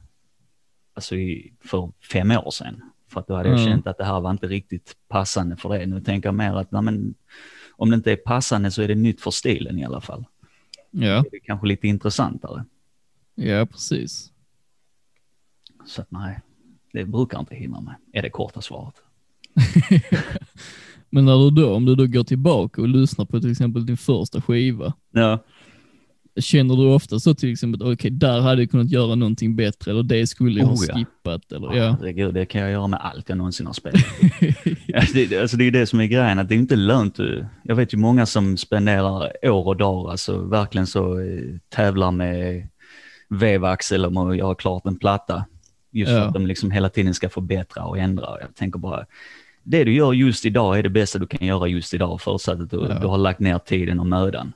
[0.94, 2.82] alltså i, för fem år sedan.
[3.08, 3.72] För att då hade jag Mm.
[3.72, 5.86] känt att det här var inte riktigt passande för det.
[5.86, 7.14] Nu tänker jag mer att nej, men,
[7.72, 10.26] om det inte är passande så är det nytt för stilen i alla fall.
[10.92, 12.66] Ja, Det är kanske lite intressantare.
[13.36, 14.32] ja precis.
[15.86, 16.40] Så att nej,
[16.94, 18.96] det brukar inte hindra mig, är det korta svaret.
[21.10, 23.98] Men när du då, om du då går tillbaka och lyssnar på till exempel din
[23.98, 25.44] första skiva, Ja,
[26.40, 30.04] känner du ofta så till exempel, okej, där hade jag kunnat göra någonting bättre, eller
[30.04, 30.96] det skulle jag ha Oh, ja.
[30.96, 31.98] skippat, eller ja.
[32.00, 34.02] herregud, det kan jag göra med allt jag någonsin har spelat.
[34.96, 37.20] Alltså det, alltså det är det som är grejen, att det är inte lönt.
[37.64, 41.26] Jag vet ju många som spenderar år och dagar, alltså verkligen så eh,
[41.70, 42.68] tävlar med
[43.30, 45.46] vevaxel om att göra klart en platta.
[45.92, 46.24] Just för Ja.
[46.28, 48.26] att de liksom hela tiden ska förbättra och ändra.
[48.42, 49.06] Jag tänker bara,
[49.64, 52.70] det du gör just idag är det bästa du kan göra just idag, förutsatt att
[52.72, 53.00] du, Ja.
[53.00, 54.54] du har lagt ner tiden och mödan.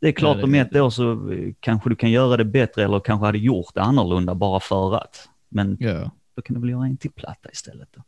[0.00, 2.84] Det är klart det om ett år så eh, kanske du kan göra det bättre
[2.84, 5.28] eller kanske hade gjort det annorlunda bara för att.
[5.48, 6.10] Men ja.
[6.36, 7.88] då kan du väl göra en till platta istället.
[7.96, 8.02] Då.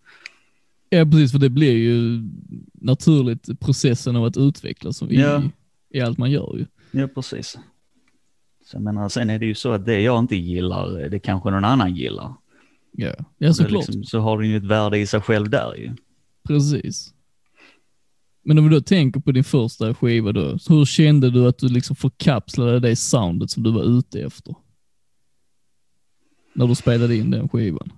[0.90, 2.22] Ja, precis, för det blir ju
[2.72, 5.42] naturligt processen av att utvecklas i, Ja.
[5.90, 6.66] i allt man gör ju.
[7.00, 7.58] Ja, precis.
[8.64, 11.50] Så jag menar, sen är det ju så att det jag inte gillar, det kanske
[11.50, 12.34] någon annan gillar.
[12.92, 13.86] Ja, ja såklart.
[13.86, 15.90] liksom, så har du ju ett värde i sig själv där ju.
[16.48, 17.14] Precis.
[18.44, 21.68] Men om vi då tänker på din första skiva då, hur kände du att du
[21.68, 24.54] liksom förkapslade det soundet som du var ute efter?
[26.54, 27.92] När du spelade in den skivan.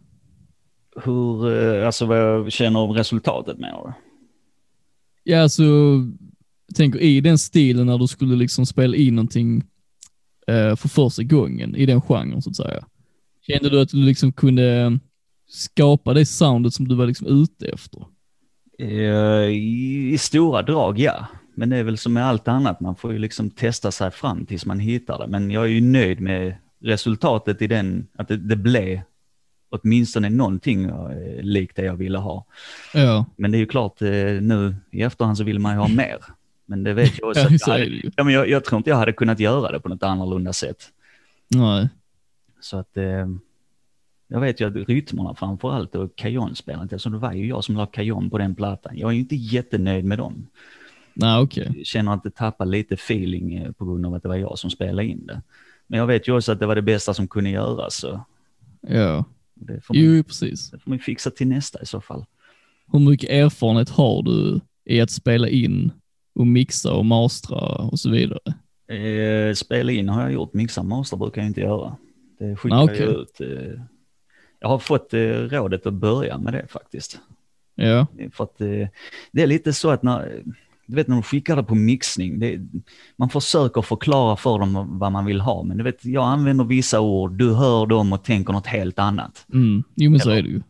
[1.05, 3.93] Hur, eh, alltså vad jag känner om resultatet menar du?
[5.23, 5.65] Ja, alltså,
[6.75, 9.63] tänker i den stilen när du skulle liksom spela in någonting
[10.47, 12.87] eh, för första gången i den genren så att säga.
[13.47, 14.99] Kände du att du liksom kunde
[15.49, 18.07] skapa det soundet som du var liksom ute efter?
[18.79, 21.27] Eh, I, I stora drag, ja.
[21.55, 24.47] Men det är väl som med allt annat, man får ju liksom testa sig fram
[24.47, 25.27] tills man hittar det.
[25.27, 29.01] Men jag är ju nöjd med resultatet i den, att det, det blev
[29.71, 32.47] åtminstone någonting eh, likt det jag ville ha.
[32.95, 34.09] Ja, Men det är ju klart, eh,
[34.41, 36.19] nu i efterhand så vill man ju ha mer.
[36.67, 37.41] Men det vet jag också.
[37.41, 39.81] ja att jag, hade, ja, men jag, jag tror inte jag hade kunnat göra det
[39.81, 40.91] på något annorlunda sätt.
[41.49, 41.89] Nej.
[42.61, 42.97] Så att
[44.29, 47.77] jag vet ju att rytmerna framför allt och Kajon-spelet, alltså det var ju jag som
[47.77, 48.93] la Kajon på den plattan.
[48.99, 50.47] Jag är ju inte jättenöjd med dem.
[51.15, 51.73] Nej, okej.
[51.77, 54.59] Jag känner att det tappar lite feeling eh, på grund av att det var jag
[54.59, 55.43] som spelade in det.
[55.87, 57.95] Men jag vet ju också att det var det bästa som kunde göras.
[57.97, 58.21] Så
[58.81, 59.25] Ja.
[59.55, 60.71] det får man, Jo, precis.
[60.71, 62.25] det får man fixa till nästa i så fall.
[62.93, 65.93] Hur mycket erfarenhet har du i att spela in
[66.35, 68.41] och mixa och mastra och så vidare?
[68.89, 71.97] Eh, spela in har jag gjort, mixa master brukar jag inte göra.
[72.39, 73.07] Det skickar Ah, jag okej.
[73.07, 73.41] ut.
[73.41, 73.81] Eh,
[74.65, 77.19] jag har fått eh, rådet att börja med det faktiskt.
[77.75, 78.89] Ja, För att eh,
[79.33, 80.43] det är lite så att när,
[80.87, 82.61] du vet när de skickar det på mixning, det,
[83.17, 87.01] man försöker förklara för dem vad man vill ha, men du vet, jag använder vissa
[87.01, 89.47] ord, du hör dem och tänker något helt annat.
[89.53, 89.83] mm.
[89.95, 90.63] jo men så Eller- är det ju.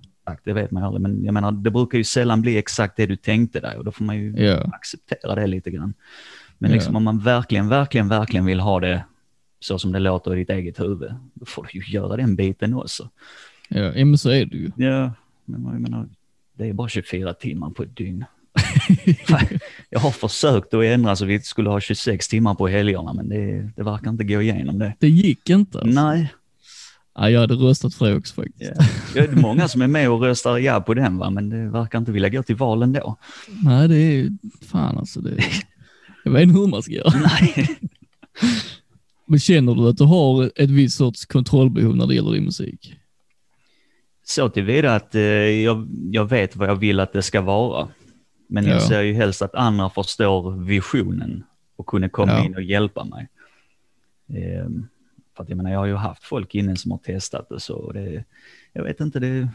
[0.45, 3.07] Det vet man ju aldrig, men jag menar, det brukar ju sällan bli exakt det
[3.07, 4.61] du tänkte dig och då får man ju Ja.
[4.73, 5.95] acceptera det lite grann.
[6.59, 6.75] Men Ja.
[6.75, 9.05] liksom om man verkligen, verkligen, verkligen vill ha det
[9.61, 12.75] så som det låter i ditt eget huvud, då får du ju göra den biten
[12.75, 13.09] också.
[13.69, 14.71] Ja, men så är det ju.
[14.77, 15.13] Ja,
[15.45, 16.09] men jag menar,
[16.59, 18.25] det är bara 24 timmar på ett dygn.
[19.91, 23.71] jag har försökt att ändra så vi skulle ha 26 timmar på helgerna, men det,
[23.77, 24.95] det verkar inte gå igenom det.
[24.99, 26.01] Det gick inte alltså.
[26.03, 26.33] Nej,
[27.19, 28.73] Ja, jag hade röstat för det också faktiskt.
[28.77, 28.87] ja.
[29.15, 31.31] det är många som är med och röstar ja på den, va?
[31.31, 33.17] men det verkar inte vilja gå till val ändå.
[33.65, 34.29] Nej, det är
[34.67, 35.21] fan alltså.
[35.21, 35.45] Det,
[36.25, 37.13] jag vet inte hur man ska göra.
[37.21, 37.79] Nej.
[39.27, 42.95] Men känner du att du har ett visst sorts kontrollbehov när det gäller din musik?
[44.25, 47.89] Så tillvida att eh, jag, jag vet vad jag vill att det ska vara.
[48.47, 48.81] Men jag Ja.
[48.89, 51.45] ser ju helst att andra förstår visionen
[51.77, 52.45] och kunna komma Ja.
[52.45, 53.29] in och hjälpa mig.
[54.29, 54.69] Eh,
[55.37, 57.93] för att jag menar, jag har ju haft folk inne som har testat det så
[57.93, 58.25] det,
[58.73, 59.49] jag vet inte, det,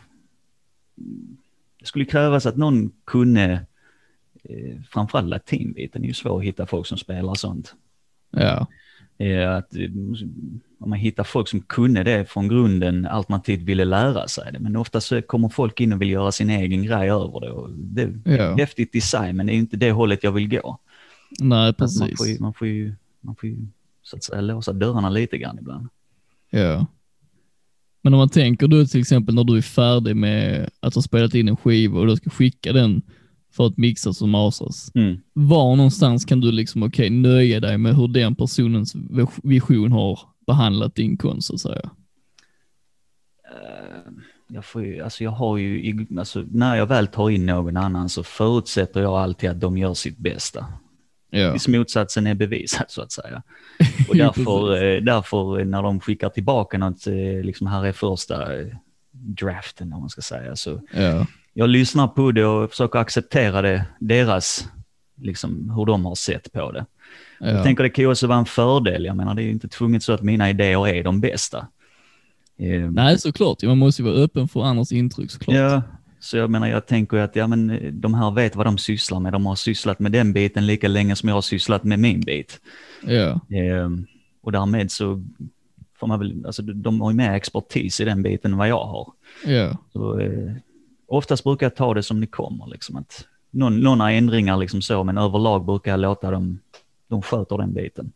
[1.79, 3.65] det skulle krävas att någon kunde,
[4.43, 7.75] eh, framförallt latinbiten, det är ju svårt att hitta folk som spelar sånt.
[8.31, 8.67] Ja,
[9.21, 9.89] Eh, att, eh,
[10.87, 14.59] man hittar folk som kunde det från grunden alternativt ville lära sig det.
[14.59, 17.51] Men ofta så kommer folk in och vill göra sin egen grej över det.
[17.51, 18.55] Och det är Ja.
[18.55, 20.77] häftigt i sig men det är inte det hållet jag vill gå.
[21.39, 22.17] nej Att Man precis.
[22.17, 23.57] får, ju, man, får ju, man får ju
[24.03, 25.87] så att säga låsa dörrarna lite grann ibland.
[26.49, 26.85] Ja.
[28.01, 31.33] Men om man tänker då till exempel när du är färdig med att ha spelat
[31.33, 33.01] in en skiva och du ska skicka den
[33.51, 34.91] för att mixas och masas.
[34.95, 35.17] Mm.
[35.33, 38.95] Var någonstans kan du liksom, okej, nöja dig med hur den personens
[39.43, 40.19] vision har
[40.49, 41.89] behandlat din konst så att säga?
[43.51, 44.11] Eh,
[44.47, 48.09] Jag, får ju, alltså jag har ju, alltså när jag väl tar in någon annan
[48.09, 50.65] så förutsätter jag alltid att de gör sitt bästa.
[51.31, 53.43] Ja, Tills motsatsen är bevisad så att säga.
[54.09, 58.47] Och därför, eh, därför när de skickar tillbaka något, eh, liksom här är första
[59.11, 63.85] draften om man ska säga, så ja, jag lyssnar på det och försöker acceptera det,
[63.99, 64.69] deras,
[65.21, 66.85] liksom hur de har sett på det.
[67.39, 67.63] Jag ja.
[67.63, 70.03] tänker det kan ju också vara en fördel, jag menar det är ju inte tvunget
[70.03, 71.67] så att mina idéer är de bästa.
[72.57, 73.63] Eh, Nej, såklart.
[73.63, 75.55] Man måste ju vara öppen för andras intryck såklart.
[75.55, 75.81] Ja,
[76.19, 78.77] så jag menar jag tänker ju att ja, men, eh, de här vet vad de
[78.77, 81.99] sysslar med, de har sysslat med den biten lika länge som jag har sysslat med
[81.99, 82.61] min bit.
[83.03, 84.05] Ja, Ehm,
[84.41, 85.23] och därmed så
[85.99, 88.85] får man väl, alltså de har ju mer expertis i den biten än vad jag
[88.85, 89.13] har.
[89.45, 90.51] ja, Så, eh,
[91.07, 95.03] oftast brukar jag ta det som det kommer, liksom att någon, några ändringar liksom så,
[95.03, 96.59] men överlag brukar jag låta dem,
[97.09, 98.11] de sköter den biten.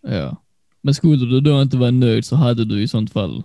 [0.00, 0.36] ja.
[0.84, 3.42] Men skulle du då inte vara nöjd så hade du i sånt fall,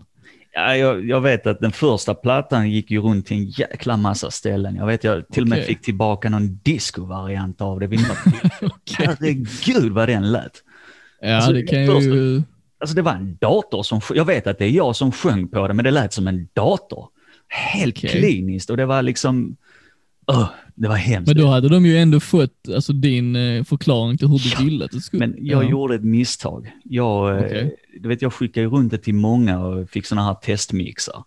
[0.53, 4.31] Ja, jag, jag vet att den första plattan gick ju runt till en jäkla massa
[4.31, 4.75] ställen.
[4.75, 8.71] Jag vet jag till och med fick tillbaka någon disco-variant av det vid något tillfälle.
[8.97, 10.51] Herregud vad den lät.
[11.21, 12.41] ja Alltså, det kan först- ju,
[12.79, 15.67] Alltså det var en dator som, jag vet att det är jag som sjöng på
[15.67, 17.07] det, men det lät som en dator.
[17.47, 18.09] Helt Okej.
[18.09, 19.55] kliniskt och det var liksom,
[20.31, 20.49] öh,
[20.79, 21.27] det var hemskt.
[21.27, 24.85] men då hade de ju ändå fått alltså, din eh, förklaring till hur du ville
[24.85, 25.27] att det skulle.
[25.27, 25.69] Men jag ja.
[25.69, 26.71] gjorde ett misstag.
[26.83, 27.75] Jag, eh, Okej.
[28.01, 31.23] du vet, jag skickade runt det till många och fick sådana här testmixar.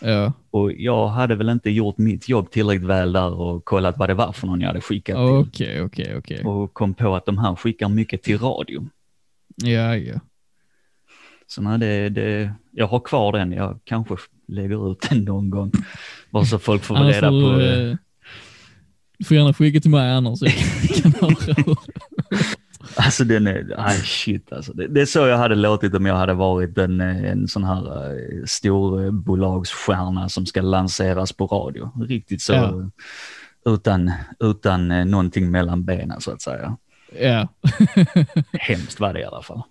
[0.00, 4.08] Ja, Och jag hade väl inte gjort mitt jobb tillräckligt väl där och kollat vad
[4.08, 5.24] det var för någon jag hade skickat till.
[5.24, 6.44] okej, okej, okej.
[6.44, 8.88] Och kom på att de här skickar mycket till radio.
[9.56, 10.20] Ja, ja.
[11.46, 13.52] Så nej, det, det, jag har kvar den.
[13.52, 14.14] Jag kanske
[14.48, 15.72] lägger ut den någon gång.
[16.30, 17.96] Bara så folk får reda på eh,
[19.22, 20.38] du får gärna skicka till mig annars.
[20.38, 21.76] så jag kan höra.
[22.96, 24.72] Alltså den är, aj shit alltså.
[24.72, 28.10] Det, det är så jag hade låtit om jag hade varit en, en sån här
[28.10, 31.90] eh, stor eh, som ska lanseras på radio.
[32.08, 32.52] Riktigt så.
[32.52, 32.90] Ja.
[33.74, 36.76] Utan, utan eh, någonting mellan benen så att säga.
[37.20, 37.48] ja.
[38.52, 39.62] Hemskt var det i alla fall.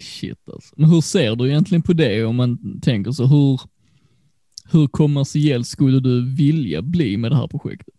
[0.00, 0.74] Shit alltså.
[0.76, 3.26] Men hur ser du egentligen på det om man tänker så?
[3.26, 3.60] Hur,
[4.70, 7.94] hur kommersiell skulle du vilja bli med det här projektet?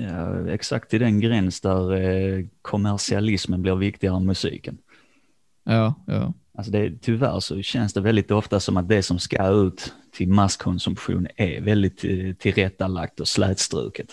[0.00, 4.78] Ja, exakt i den gräns där eh, kommersialismen blir viktigare än musiken.
[5.64, 6.32] Ja, ja.
[6.54, 10.28] Alltså det, tyvärr så känns det väldigt ofta som att det som ska ut till
[10.28, 14.08] masskonsumtion är väldigt eh, tillrättalagt och slätstruket.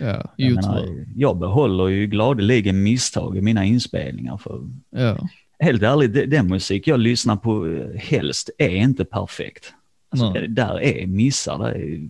[0.00, 4.36] Ja, Jag, menar, jag behåller ju gladeligen misstag i mina inspelningar.
[4.36, 5.28] För Ja,
[5.58, 9.74] helt ärligt, den musik jag lyssnar på eh, helst är inte perfekt.
[10.12, 12.08] Alltså, det, där är missar, där är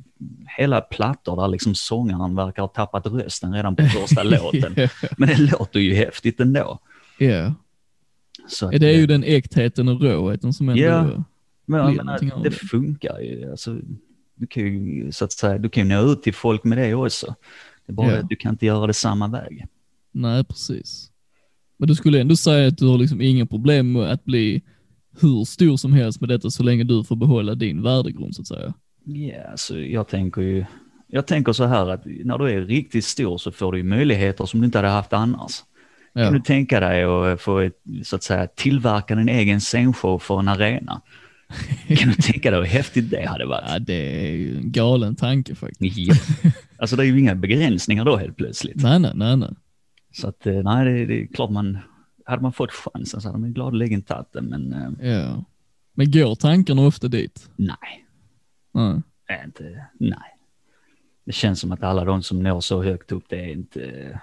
[0.58, 4.74] hela plattor där liksom sångaren verkar ha tappat rösten redan på första låten.
[5.16, 6.78] Men det låter ju häftigt ändå.
[7.18, 7.54] ja.
[8.48, 10.82] Så att, Ja, det är ju eh, den äktheten och råheten som ändå...
[10.82, 11.24] Ja.
[11.66, 12.50] men av det det.
[12.50, 13.50] funkar ju.
[13.50, 13.76] Alltså,
[14.34, 17.34] du kan ju så att säga, du kan nå ut till folk med det också.
[17.86, 19.66] Det är bara det att du kan inte göra det samma väg.
[20.12, 21.10] Nej, precis.
[21.76, 24.62] Men du skulle ändå säga att du har liksom inga problem med att bli
[25.20, 28.48] hur stor som helst med detta så länge du får behålla din värdegrund så att
[28.48, 28.74] säga.
[29.04, 30.64] Ja, alltså jag tänker ju,
[31.06, 34.46] jag tänker så här att när du är riktigt stor så får du ju möjligheter
[34.46, 35.52] som du inte hade haft annars.
[36.14, 40.18] Kan Ja, du tänka dig att få ett, så att säga, tillverka din egen scenshow
[40.18, 41.00] för en arena?
[41.88, 43.64] Kan du tänka dig hur häftigt det hade varit?
[43.68, 45.98] ja det är ju en galen tanke faktiskt.
[45.98, 46.14] Ja.
[46.78, 48.82] Alltså det är ju inga begränsningar då helt plötsligt.
[48.82, 49.50] Nej, nej, nej, nej.
[50.12, 51.78] Så att eh, nej, det, det är klart man,
[52.30, 55.44] hade man fått chansen så hade man gladeligen tagit den, men eh, Ja.
[55.92, 57.50] Men går tankarna ofta dit?
[57.56, 58.06] nej,
[59.26, 60.36] är inte, nej.
[61.24, 64.20] Det känns som att alla de som når så högt upp, det är inte,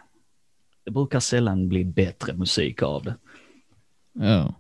[0.83, 3.15] det brukar sällan bli bättre musik av det.
[4.13, 4.53] Ja.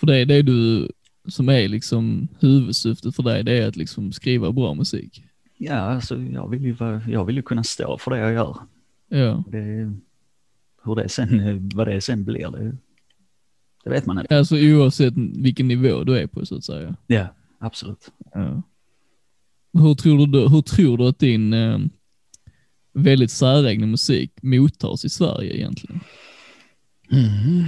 [0.00, 0.90] För det är det du
[1.28, 5.24] som är liksom huvudsyftet för dig, det är att liksom skriva bra musik.
[5.56, 6.76] Ja, alltså jag vill ju,
[7.08, 8.56] jag vill ju kunna stå för det jag gör.
[9.08, 9.44] Ja.
[9.48, 9.92] Det,
[10.84, 12.76] hur det sen, vad det sen blir, det,
[13.84, 14.38] det vet man inte.
[14.38, 16.96] Alltså oavsett vilken nivå du är på så att säga.
[17.06, 17.26] Ja,
[17.58, 18.12] absolut.
[18.34, 18.62] Ja.
[19.72, 21.78] Hur tror du, hur tror du att din eh,
[22.92, 26.00] väldigt säregna musik mottas i Sverige egentligen?
[27.10, 27.64] Mm,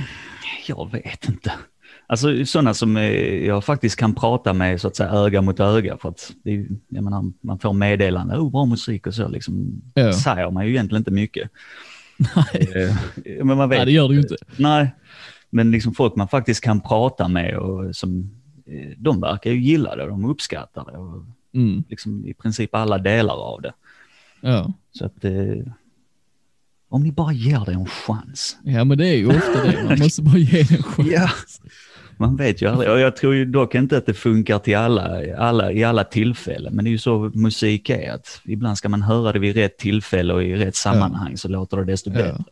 [0.66, 1.52] jag vet inte.
[2.06, 5.96] Alltså sådana som eh, jag faktiskt kan prata med så att säga öga mot öga
[5.96, 9.82] för att det menar, man får meddelande, oh, bra musik och så liksom.
[9.94, 10.12] Ja.
[10.12, 11.50] säger man ju egentligen inte mycket.
[12.36, 12.94] Nej.
[13.44, 13.78] Men man vet.
[13.78, 14.36] Nej, det gör du ju inte.
[14.56, 14.90] Nej,
[15.50, 18.30] men liksom folk man faktiskt kan prata med och som,
[18.66, 21.84] eh, de verkar ju gilla det, de uppskattar det och Mm.
[21.88, 23.72] liksom i princip alla delar av det.
[24.40, 24.72] Ja.
[24.92, 25.72] Så att eh,
[26.88, 28.56] om ni bara ger det en chans.
[28.64, 29.84] ja, men det är ju ofta det.
[29.84, 31.08] Man måste bara ge det en chans.
[31.12, 31.30] Ja.
[32.20, 32.90] Man vet ju aldrig.
[32.90, 36.74] Och jag tror ju dock inte att det funkar till alla, alla, i alla tillfällen.
[36.74, 38.12] Men det är ju så musik är.
[38.12, 41.76] Att ibland ska man höra det vid rätt tillfälle och i rätt sammanhang så låter
[41.76, 42.16] det desto Ja.
[42.16, 42.44] bättre.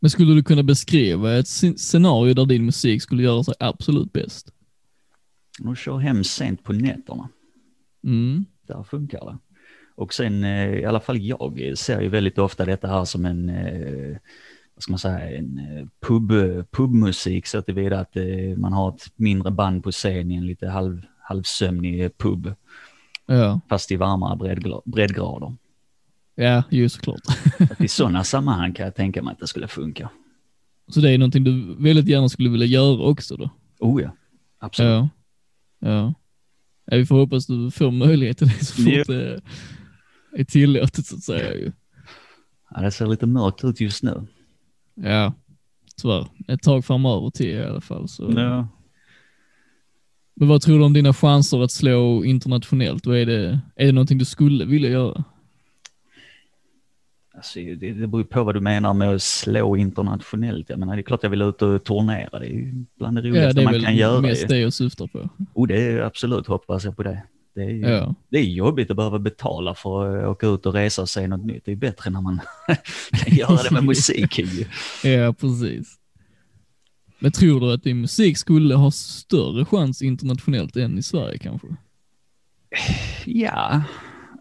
[0.00, 4.12] Men skulle du kunna beskriva ett scen- scenario där din musik skulle göra sig absolut
[4.12, 4.48] bäst?
[5.58, 7.28] De kör hem sent på nätterna.
[8.04, 8.44] Mm.
[8.68, 9.38] Där funkar det.
[9.96, 13.48] Och sen eh, i alla fall jag ser ju väldigt ofta detta här som en,
[13.48, 14.16] eh,
[14.78, 16.32] vad ska man säga, en eh, pub,
[16.70, 18.24] pubmusik så tillvida att eh,
[18.56, 22.54] man har ett mindre band på scen i en lite halv, halvsömnig eh, pub.
[23.26, 25.56] Ja, Fast i varmare breddgra- breddgrader.
[26.34, 27.20] ja, ju såklart.
[27.70, 30.10] Att I sådana sammanhang kan jag tänka mig att det skulle funka.
[30.88, 33.50] Så det är någonting du väldigt gärna skulle vilja göra också då?
[33.78, 34.10] Oh ja,
[34.58, 34.90] absolut.
[34.90, 35.08] Ja.
[35.78, 36.14] Ja.
[36.86, 39.40] ja vi får hoppas du får möjlighet till det så fort det
[40.32, 41.72] är tillåtet så att säga ju.
[42.70, 44.26] Ja, det ser lite mörkt ut just nu.
[45.02, 45.32] Ja,
[46.02, 46.26] tyvärr.
[46.48, 48.08] Ett tag framöver till i alla fall.
[48.08, 48.32] Så.
[48.36, 48.68] Ja.
[50.36, 53.06] Men vad tror du om dina chanser att slå internationellt?
[53.06, 55.24] Vad är, det, är det någonting du skulle vilja göra?
[57.34, 60.70] Alltså, det, det beror på vad du menar med att slå internationellt.
[60.70, 62.38] Jag menar, det är klart jag vill ut och turnera.
[62.38, 64.20] Det är bland det Ja, roligaste det är man väl kan göra.
[64.20, 64.46] mest ju.
[64.46, 65.28] det jag syftar på.
[65.54, 67.22] Och det är absolut, hoppas jag på det.
[67.58, 68.14] Det är, ju, Ja.
[68.28, 71.44] det är jobbigt att behöva betala för att åka ut och resa och se något
[71.44, 71.64] nytt.
[71.64, 72.40] Det är bättre när man
[73.12, 74.38] kan göra det med musik.
[75.04, 75.94] Ja, precis.
[77.18, 81.68] Men tror du att din musik skulle ha större chans internationellt än i Sverige kanske?
[83.24, 83.82] Ja,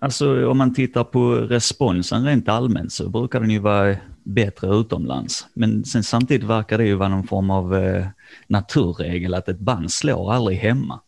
[0.02, 5.48] alltså om man tittar på responsen rent allmänt så brukar den ju vara bättre utomlands.
[5.54, 8.08] Men sen samtidigt verkar det ju vara någon form av eh,
[8.48, 11.00] naturregel att ett band slår aldrig hemma.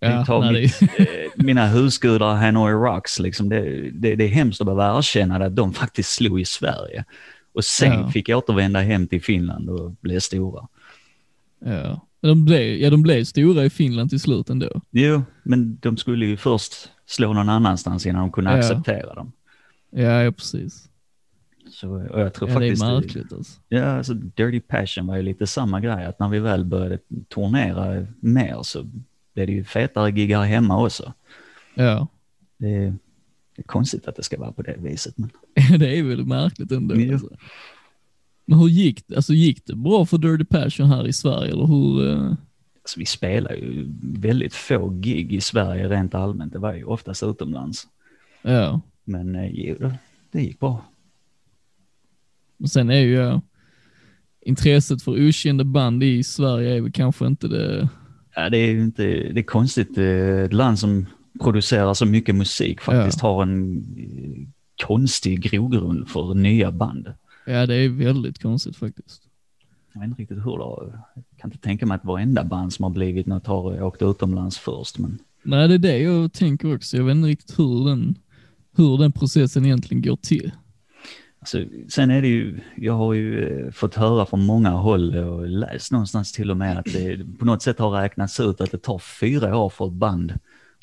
[0.00, 4.60] Ja, tar nej, mitt, eh, mina husgudar Hanoi Rocks, liksom det, det, det är hemskt
[4.60, 7.04] att behöva erkänna att de faktiskt slog i Sverige.
[7.52, 8.08] Och sen Ja.
[8.10, 10.68] fick återvända hem till Finland och bli stora.
[11.64, 12.00] Ja.
[12.20, 14.80] De blev, ja, de blev stora i Finland till slut ändå.
[14.90, 16.74] Jo, men de skulle ju först
[17.06, 18.56] slå någon annanstans innan de kunde Ja.
[18.58, 19.32] acceptera dem.
[19.90, 20.84] Ja, ja precis.
[21.70, 22.82] Så, och jag tror Ja, det är faktiskt...
[22.84, 23.60] märkligt alltså.
[23.68, 26.98] Ja, alltså Dirty Passion var ju lite samma grej, att när vi väl började
[27.34, 28.84] turnera mer så
[29.38, 31.12] blev det ju fetare giggar hemma också.
[31.74, 32.06] Ja.
[32.56, 32.94] Det är,
[33.56, 35.30] det är konstigt att det ska vara på det viset, men
[35.78, 37.00] det är väl märkligt ändå.
[37.00, 37.12] Ja.
[37.12, 37.36] Alltså.
[38.44, 39.16] Men hur gick det?
[39.16, 42.10] Alltså gick det bra för Dirty Passion här i Sverige eller hur?
[42.10, 42.30] eh,
[42.82, 46.52] alltså, vi spelar ju väldigt få gig i Sverige rent allmänt.
[46.52, 47.88] Det var ju oftast utomlands.
[48.42, 48.80] Ja.
[49.04, 49.92] Men jo,
[50.30, 50.84] det, gick bra.
[52.58, 53.40] Och sen är ju ja,
[54.40, 57.88] intresset för okända band i Sverige är väl kanske inte det.
[58.38, 59.98] Ja, det är inte, det är konstigt.
[59.98, 61.06] Ett land som
[61.40, 64.48] producerar så mycket musik faktiskt har en eh,
[64.86, 67.12] konstig grogrund för nya band.
[67.46, 69.22] Ja, det är väldigt konstigt faktiskt.
[69.92, 72.72] Jag vet inte riktigt hur det har, jag kan inte tänka mig att varenda band
[72.72, 76.74] som har blivit något har åkt utomlands först, men Nej, det är det jag tänker
[76.74, 76.96] också.
[76.96, 78.14] Jag vet inte riktigt hur den,
[78.76, 80.50] hur den processen egentligen går till.
[81.54, 85.48] Alltså, sen är det ju, jag har ju eh, fått höra från många håll och
[85.48, 88.78] läst någonstans till och med att det på något sätt har räknats ut att det
[88.78, 90.32] tar fyra år för ett band,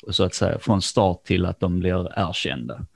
[0.02, 2.86] och så att säga från start till att de blir erkända.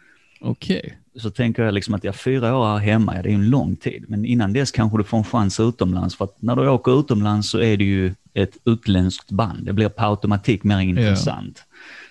[0.40, 0.98] Okej.
[1.16, 3.76] Så tänker jag liksom att jag fyra år här hemma, ja, det är en lång
[3.76, 7.00] tid, men innan dess kanske du får en chans utomlands, för att när du åker
[7.00, 11.64] utomlands så är det ju ett utländskt band, det blir per automatik mer intressant.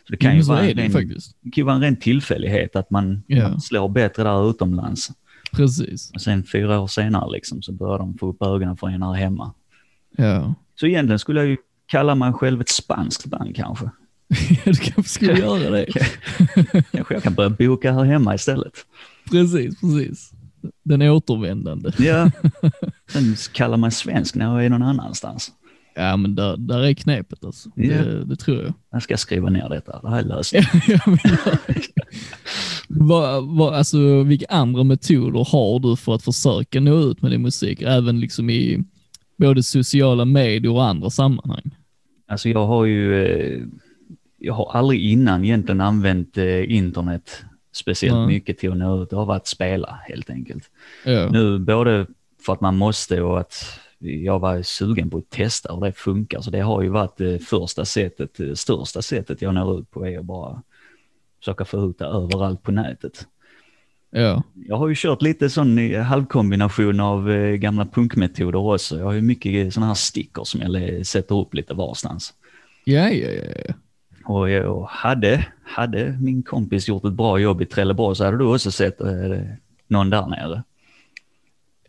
[0.07, 1.95] Så det kan ju så vara är en det det kan ju vara en ren
[1.95, 5.11] tillfällighet att man, man slår bättre där utomlands.
[5.51, 6.11] Precis.
[6.13, 9.13] Och sen fyra år senare liksom, så börjar de få upp ögonen för en här
[9.13, 9.53] hemma.
[10.17, 10.53] Ja.
[10.79, 13.89] Så egentligen skulle jag ju kalla mig själv ett spanskt band kanske.
[14.65, 15.85] du kanske skulle göra det.
[16.91, 18.73] Kanske jag kan börja boka här hemma istället.
[19.31, 20.31] Precis, precis.
[20.83, 21.91] Den återvändande.
[21.97, 22.31] Ja,
[23.11, 25.51] sen kallar man svensk när jag är någon annanstans.
[25.99, 27.69] Ja, men där, där är knepet alltså.
[27.75, 28.03] Ja.
[28.03, 28.73] Det, det tror jag.
[28.91, 30.67] Jag ska skriva ner detta, det här är lösningen.
[32.91, 37.41] Vad, vad, alltså, vilka andra metoder har du för att försöka nå ut med din
[37.41, 38.83] musik, även liksom i
[39.37, 41.75] både sociala medier och andra sammanhang?
[42.27, 43.63] Alltså jag har ju, eh,
[44.37, 48.27] jag har aldrig innan egentligen använt eh, internet speciellt Nej.
[48.27, 49.09] mycket till att nå ut.
[49.09, 50.63] Det har varit spela helt enkelt.
[51.05, 52.05] Ja, Nu både
[52.45, 56.41] för att man måste och att jag var sugen på att testa hur det funkar.
[56.41, 60.07] Så det har ju varit det första sättet, det största sättet jag når ut på
[60.07, 60.63] är att bara
[61.39, 63.27] försöka få ut det överallt på nätet.
[64.09, 68.97] ja, Jag har ju kört lite sån eh, halvkombination av eh, gamla punkmetoder också.
[68.97, 72.33] Jag har ju mycket sådana här stickers som jag sätter upp lite varstans.
[73.09, 73.73] ja, ja, ja, ja.
[74.25, 78.45] Och jag hade, hade min kompis gjort ett bra jobb i Trelleborg så hade du
[78.45, 79.09] också sett eh,
[79.87, 80.63] någon där nere.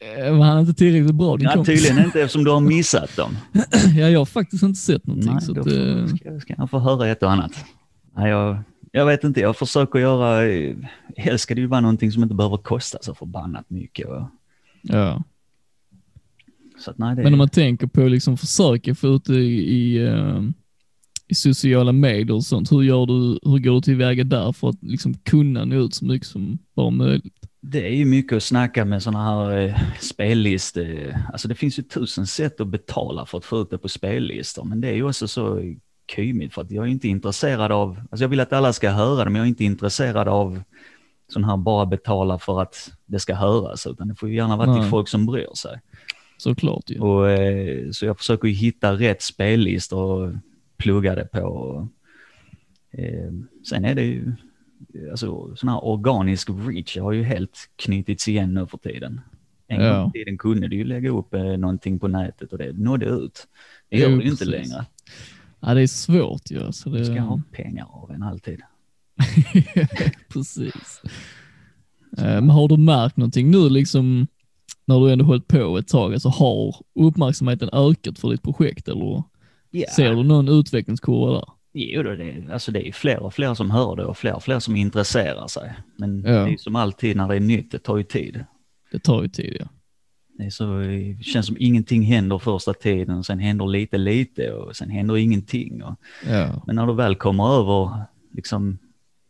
[0.01, 1.83] Eh, Var han inte tillräckligt bra din Ja, kompis?
[1.83, 3.37] tydligen inte eftersom du har missat dem.
[3.97, 5.33] Ja, jag har faktiskt inte sett någonting.
[5.33, 7.65] Nej, så då eh, ska, ska jag få höra ett och annat.
[8.17, 8.59] Nej, jag,
[8.93, 10.77] jag vet inte, jag försöker göra, eh,
[11.17, 14.07] helst ska det ju vara någonting som inte behöver kosta så förbannat mycket.
[14.83, 15.23] Ja.
[16.87, 19.99] att, nej, det, Men om man tänker på liksom försöka få ut det i,
[21.29, 24.83] i sociala medier och sånt, hur, gör du, hur går du tillväga där för att
[24.83, 27.47] liksom kunna nå ut så mycket som bara möjligt?
[27.61, 31.17] Det är ju mycket att snacka med sådana här eh, spellistor.
[31.33, 34.65] Alltså det finns ju tusen sätt att betala för att få ut det på spellistor,
[34.65, 35.75] men det är ju också så
[36.17, 39.25] kymigt för att jag är inte intresserad av, alltså jag vill att alla ska höra
[39.25, 40.63] det, men jag är inte intresserad av
[41.29, 44.75] sån här bara betala för att det ska höras, utan det får ju gärna vara
[44.75, 45.81] till folk som bryr sig.
[46.39, 47.01] Såklart ju.
[47.01, 50.33] Och, eh, så jag försöker ju hitta rätt spellistor och
[50.77, 51.41] plugga det på.
[51.41, 51.87] Och,
[53.01, 53.33] eh,
[53.69, 54.33] sen är det ju,
[55.11, 59.21] alltså sån här organisk reach har ju helt knutits igen nu för tiden.
[59.67, 60.01] En Ja.
[60.01, 63.07] gång i tiden kunde du ju lägga upp eh, någonting på nätet och det nådde
[63.07, 63.47] ut.
[63.91, 64.87] Det gör ju inte längre.
[65.61, 66.73] Ja, det är svårt ju.
[66.73, 67.05] Så Du det...
[67.05, 68.61] ska ha pengar av en alltid.
[70.29, 71.03] Precis.
[72.19, 74.27] Eh, Men har du märkt någonting nu liksom
[74.85, 76.13] när du ändå hållit på ett tag?
[76.13, 79.23] Alltså har uppmärksamheten ökat för ditt projekt eller
[79.71, 79.87] Ja.
[79.97, 81.45] ser du någon utvecklingskurva där?
[81.73, 84.59] Jo, det, alltså det är fler och fler som hör det och fler och fler
[84.59, 85.73] som intresserar sig.
[85.97, 86.45] Men Ja.
[86.45, 88.45] det är som alltid när det är nytt, det tar ju tid.
[88.93, 89.67] Det tar ju tid ja.
[90.39, 94.77] Det, är så, det känns som ingenting händer första tiden, sen händer lite lite och
[94.77, 95.83] sen händer ingenting.
[95.83, 95.95] Och,
[96.29, 97.91] Ja, men när du väl kommer över
[98.35, 98.79] liksom,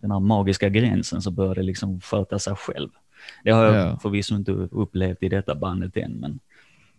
[0.00, 2.88] den här magiska gränsen så börjar det liksom sköta sig själv.
[3.44, 3.98] Det har jag Ja.
[4.02, 6.38] förvisso inte upplevt i detta bandet än, men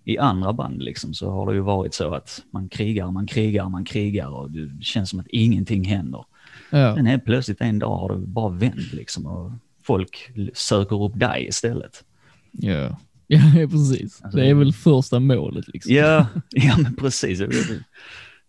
[0.04, 3.70] i andra band liksom så har det ju varit så att man krigar, man krigar,
[3.70, 6.26] man krigar och det känns som att ingenting händer.
[6.70, 6.96] ja.
[6.96, 9.52] Sen helt plötsligt en dag har det bara vänt liksom och
[9.84, 12.04] folk söker upp dig istället.
[12.52, 12.98] ja.
[13.34, 14.22] Ja, precis.
[14.22, 15.94] Alltså, det är väl första målet liksom.
[15.94, 17.40] Ja, ja men precis.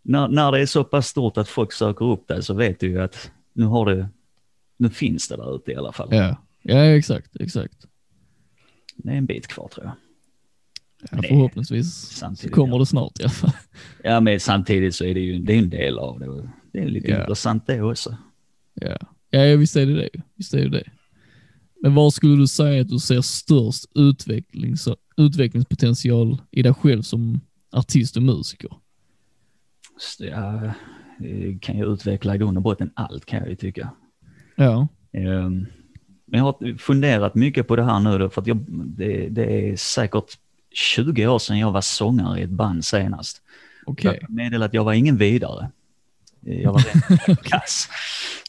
[0.03, 2.89] när, när det är så pass stort att folk söker upp dig så vet du
[2.89, 4.09] ju att nu har det,
[4.77, 6.09] nu finns det där ute i alla fall.
[6.11, 7.87] Ja, ja exakt, exakt.
[8.97, 9.95] det är en bit kvar tror jag.
[11.11, 12.23] Ja, Nej, förhoppningsvis
[12.53, 12.79] kommer ja.
[12.79, 13.51] det snart i alla fall.
[14.05, 16.49] Ja, men samtidigt så är det ju det är en del av det.
[16.73, 17.21] Det är lite Ja.
[17.21, 18.17] intressant det också.
[18.75, 18.99] Ja,
[19.31, 20.09] ja visst är det det.
[20.37, 20.85] Visst är det det.
[21.83, 27.41] Men var skulle du säga att du ser störst utvecklings, utvecklingspotential i dig själv som
[27.73, 28.71] artist och musiker?
[30.19, 33.91] Jag eh, kan ju utveckla i grund och botten allt kan jag ju tycka.
[34.57, 35.67] Ja, Ehm,
[36.27, 39.71] Men jag har funderat mycket på det här nu då, för att jag, det, det
[39.71, 40.39] är säkert
[40.75, 43.43] 20 år sedan jag var sångare i ett band senast.
[43.87, 44.11] okej.
[44.13, 45.71] Jag kan meddela att jag var ingen vidare.
[46.41, 46.83] Jag var
[47.27, 47.89] rent kass.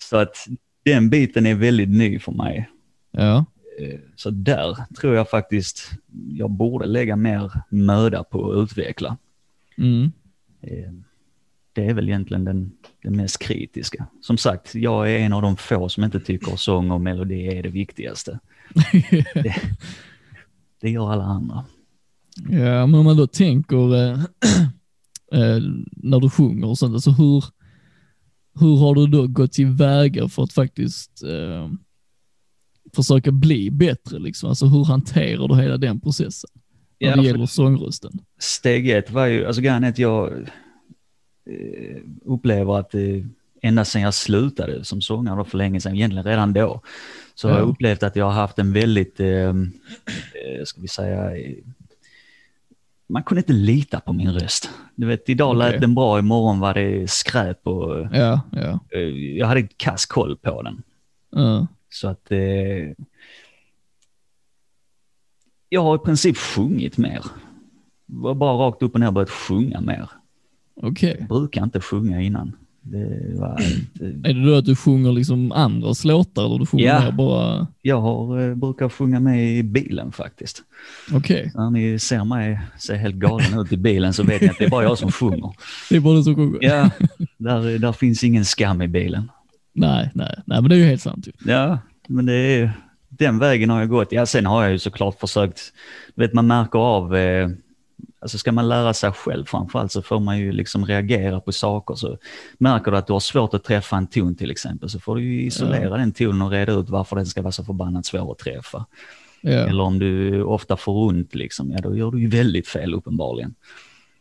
[0.09, 0.47] Så att
[0.83, 2.69] den biten är väldigt ny för mig.
[3.11, 3.45] Ja,
[3.79, 5.91] Eh, Så där tror jag faktiskt
[6.29, 9.17] jag borde lägga mer möda på att utveckla.
[9.77, 10.11] mm.
[10.61, 10.91] Eh,
[11.73, 12.71] Det är väl egentligen den,
[13.03, 14.05] den mest kritiska.
[14.21, 17.63] Som sagt, jag är en av de få som inte tycker sång och melodi är
[17.63, 18.39] det viktigaste.
[19.33, 19.55] Det,
[20.81, 21.65] det gör alla andra.
[22.49, 24.11] Ja, men om man då tänker eh,
[25.33, 25.61] eh,
[25.91, 27.43] när du sjunger och sånt, alltså hur,
[28.59, 31.69] hur har du då gått tillväga för att faktiskt eh,
[32.95, 34.49] försöka bli bättre liksom?
[34.49, 36.49] Alltså hur hanterar du hela den processen?
[36.99, 38.11] När Ja, det gäller sångrösten.
[38.39, 40.31] Steg ett var ju, alltså grejen är att jag
[41.49, 43.01] eh, upplever att eh,
[43.61, 46.81] ända sedan jag slutade som sångare då för länge sedan, egentligen redan då,
[47.35, 47.59] så har Ja.
[47.61, 49.53] jag upplevt att jag har haft en väldigt, eh,
[50.65, 51.31] ska vi säga,
[53.13, 54.69] man kunde inte lita på min röst.
[54.95, 55.79] Du vet, idag lät Okej.
[55.81, 58.79] den bra, imorgon var det skräp och eh, Ja, ja.
[59.37, 60.83] jag hade kass koll på den.
[61.31, 61.67] ja.
[61.89, 62.39] Så att eh,
[65.69, 67.21] jag har i princip sjungit mer.
[68.05, 70.09] Var bara rakt upp och ner börjat sjunga mer.
[70.75, 71.15] Okej.
[71.19, 72.57] Jag brukar inte sjunga innan.
[72.85, 74.29] Det var inte...
[74.29, 77.11] Är det då att du sjunger liksom andras låtar eller du sjunger Ja.
[77.11, 80.61] bara, Jag har, eh, brukar sjunga med i bilen faktiskt.
[81.13, 84.57] okej, När ni ser mig se helt galen ut i bilen så vet ni att
[84.57, 85.53] det är bara jag som sjunger.
[85.89, 86.57] det är bara du som sjunger?
[86.61, 86.89] Ja,
[87.37, 89.31] där, där finns ingen skam i bilen.
[89.73, 91.31] Nej, nej, nej, men det är ju helt sant ju.
[91.51, 92.71] Ja, men det är
[93.09, 94.11] den vägen har jag gått.
[94.11, 95.61] Ja, sen har jag ju såklart försökt,
[96.15, 97.49] vet man märker av, eh,
[98.23, 101.95] alltså ska man lära sig själv framförallt så får man ju liksom reagera på saker.
[101.95, 102.17] Så
[102.57, 105.41] märker du att du har svårt att träffa en ton till exempel så får du
[105.41, 108.85] isolera den tonen och reda ut varför den ska vara så förbannat svår att träffa.
[109.41, 112.93] Ja, Eller om du ofta får ont liksom, ja då gör du ju väldigt fel
[112.93, 113.55] uppenbarligen.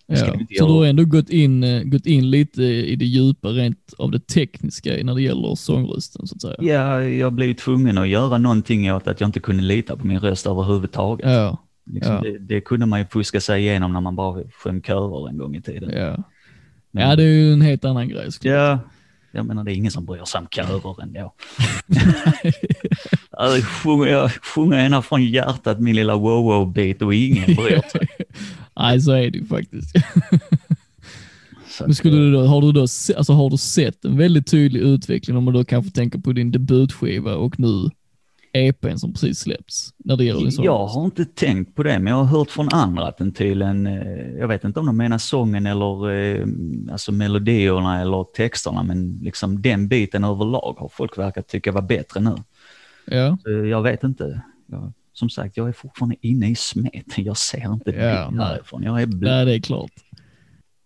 [0.07, 0.17] ja.
[0.59, 4.11] Så du har ändå gått in, eh, gått in lite i det djupa rent av
[4.11, 6.57] det tekniska när det gäller sångrösten så att säga.
[6.75, 10.21] Ja, jag blev tvungen att göra någonting åt att jag inte kunde lita på min
[10.21, 11.27] röst överhuvudtaget.
[11.31, 12.21] Ja, Liksom Ja.
[12.21, 15.57] det, det kunde man ju fuska sig igenom när man bara sjöng körer en gång
[15.57, 15.91] i tiden.
[15.97, 16.23] ja.
[16.91, 18.29] Men- Ja, det är ju en helt annan grej.
[18.43, 18.79] Ja,
[19.33, 21.35] jag menar det är ingen som bryr sig om körer ändå.
[23.31, 28.09] Alltså, sjunger jag sjunger ena från hjärtat min lilla wow-wow-bit och ingen bryr sig.
[28.77, 29.95] Nej, så är det ju faktiskt.
[31.81, 35.37] Men skulle du då, har, du då alltså, har du sett en väldigt tydlig utveckling
[35.37, 37.91] om man då kanske tänker på din debutskiva och nu
[38.53, 40.65] EPn som precis släppts när det gäller sång?
[40.65, 43.87] jag har inte tänkt på det, men jag har hört från andra att den tydligen,
[43.87, 46.47] eh, jag vet inte om de menar sången eller eh,
[46.93, 52.21] alltså melodierna eller texterna, men liksom den biten överlag har folk verkat tycka var bättre
[52.21, 52.35] nu.
[53.07, 54.43] Ja, Så jag vet inte.
[54.67, 57.03] Jag, som sagt, jag är fortfarande inne i smeten.
[57.25, 58.47] Jag ser inte Ja, det nej.
[58.47, 58.83] härifrån.
[58.83, 59.47] Jag är nej, blind.
[59.47, 59.93] det är klart.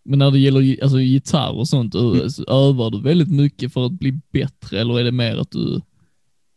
[0.05, 3.93] Men när det gäller alltså, gitarr och sånt, så övar du väldigt mycket för att
[3.93, 5.81] bli bättre eller är det mer att du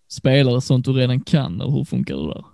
[0.10, 2.46] spelar sånt du redan kan eller hur funkar det där?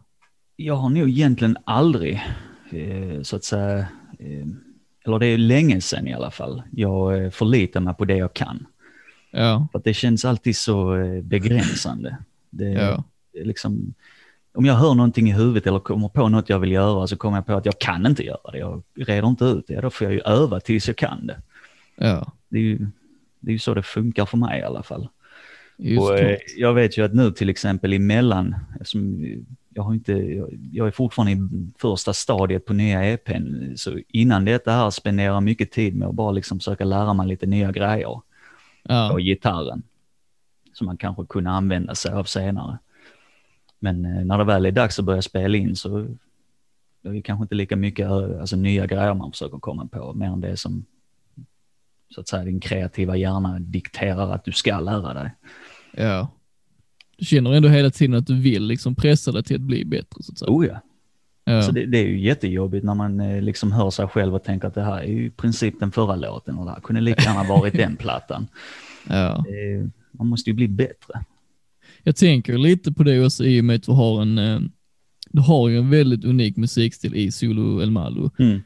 [0.55, 2.23] Jag har nog egentligen aldrig,
[2.71, 3.79] eh, så att säga,
[4.19, 4.47] eh,
[5.05, 8.33] eller det är länge sedan i alla fall, jag eh, förlitar mig på det jag
[8.33, 8.65] kan.
[9.31, 12.17] Ja, För det känns alltid så begränsande.
[12.49, 13.03] Det, ja,
[13.33, 13.93] liksom,
[14.53, 17.37] om jag hör någonting i huvudet eller kommer på något jag vill göra så kommer
[17.37, 18.57] jag på att jag kan inte göra det.
[18.57, 19.81] Jag reder inte ut det.
[19.81, 21.41] Då får jag ju öva tills jag kan det.
[21.95, 22.31] ja.
[22.49, 22.87] Det är ju,
[23.39, 25.07] det är så det funkar för mig i alla fall.
[25.77, 26.41] Just och, eh, klart.
[26.57, 29.25] jag vet ju att nu till exempel emellan, eftersom
[29.69, 34.45] jag, har inte, jag, jag är fortfarande i första stadiet på nya EPn, så innan
[34.45, 37.71] detta här spenderar jag mycket tid med att bara liksom försöka lära mig lite nya
[37.71, 38.21] grejer
[38.87, 39.83] Ja, gitarren.
[40.73, 42.77] Som man kanske kunde använda sig av senare.
[43.79, 45.97] Men eh, när det väl är dags att börja spela in så
[47.03, 50.41] är det kanske inte lika mycket alltså, nya grejer man försöker komma på, mer än
[50.41, 50.85] det som
[52.09, 55.31] så att säga din kreativa hjärna dikterar att du ska lära dig.
[55.97, 56.31] Ja.
[57.17, 60.23] Du känner ändå hela tiden att du vill liksom pressa dig till att bli bättre
[60.23, 60.51] så att säga.
[60.51, 60.81] Oh ja.
[61.47, 64.43] Ja, Så det, det är ju jättejobbigt när man eh, liksom hör sig själv och
[64.43, 67.01] tänker att det här är ju i princip den förra låten och det här kunde
[67.01, 68.47] lika gärna varit den plattan.
[69.09, 69.35] ja.
[69.37, 71.23] Eh, Man måste ju bli bättre.
[72.03, 74.59] Jag tänker lite på det också i och med att du har en, eh,
[75.29, 78.31] du har ju en väldigt unik musikstil i Solo El Malo.
[78.39, 78.61] Mm.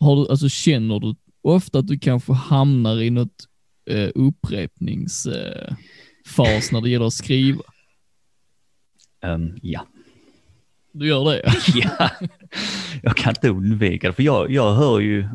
[0.00, 3.48] Har du, alltså känner du ofta att du kanske hamnar i något
[3.90, 5.74] eh, upprepningsfas eh,
[6.26, 7.62] fas när det gäller att skriva?
[9.20, 9.86] Ehm, ja.
[10.92, 11.42] Du gör det?
[11.74, 12.10] ja,
[13.02, 15.28] jag kan inte undvika det, för jag, jag, hör ju,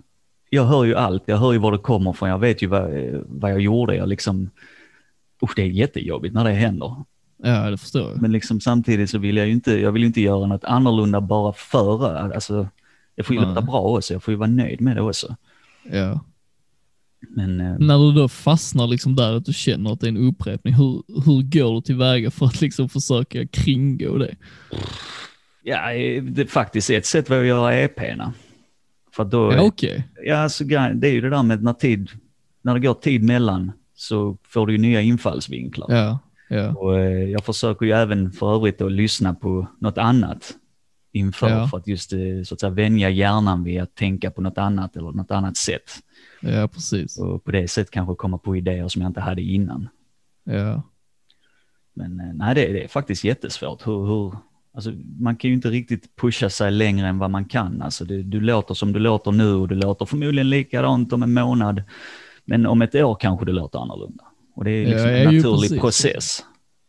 [0.50, 2.92] jag hör ju allt, jag hör ju var det kommer från, jag vet ju vad,
[3.26, 4.50] vad jag gjorde, jag liksom,
[5.44, 6.96] usch det är jättejobbigt när det händer.
[7.44, 8.22] Ja, det förstår jag.
[8.22, 11.54] Men liksom samtidigt så vill jag ju inte, jag vill inte göra något annorlunda bara
[11.54, 12.68] före, alltså
[13.16, 15.36] jag får ju låta bra också, jag får ju vara nöjd med det också.
[15.92, 16.20] Ja.
[17.30, 20.28] Men eh, När du då fastnar liksom där, att du känner att det är en
[20.28, 24.36] upprepning, hur, hur går du tillväga för att liksom försöka kringgå det?
[25.64, 28.32] ja, eh, det är faktiskt ett sätt var att göra EP'na.
[29.16, 30.08] För då, Ja, okej.
[30.24, 32.10] Ja, alltså, det är ju det där med när tid,
[32.62, 35.88] när det går tid mellan så får du ju nya infallsvinklar.
[35.90, 36.20] Ja,
[36.50, 40.54] ja, Och eh, jag försöker ju även för övrigt att lyssna på något annat
[41.14, 41.68] inför Ja.
[41.68, 42.10] för att just
[42.46, 45.92] så att säga vänja hjärnan vid att tänka på något annat eller något annat sätt.
[46.42, 47.18] Ja, precis.
[47.20, 49.90] Och på det sättet kanske komma på idéer som jag inte hade innan.
[50.44, 50.82] Ja,
[51.94, 53.88] Men eh, nej, det, det är faktiskt jättesvårt.
[53.88, 54.38] Hur, hur,
[54.74, 57.82] alltså, man kan ju inte riktigt pusha sig längre än vad man kan.
[57.82, 61.34] Alltså, det, du låter som du låter nu och du låter förmodligen likadant om en
[61.34, 61.84] månad.
[62.46, 64.24] Men om ett år kanske det låter annorlunda.
[64.56, 66.44] Och det är liksom ja, en naturlig process.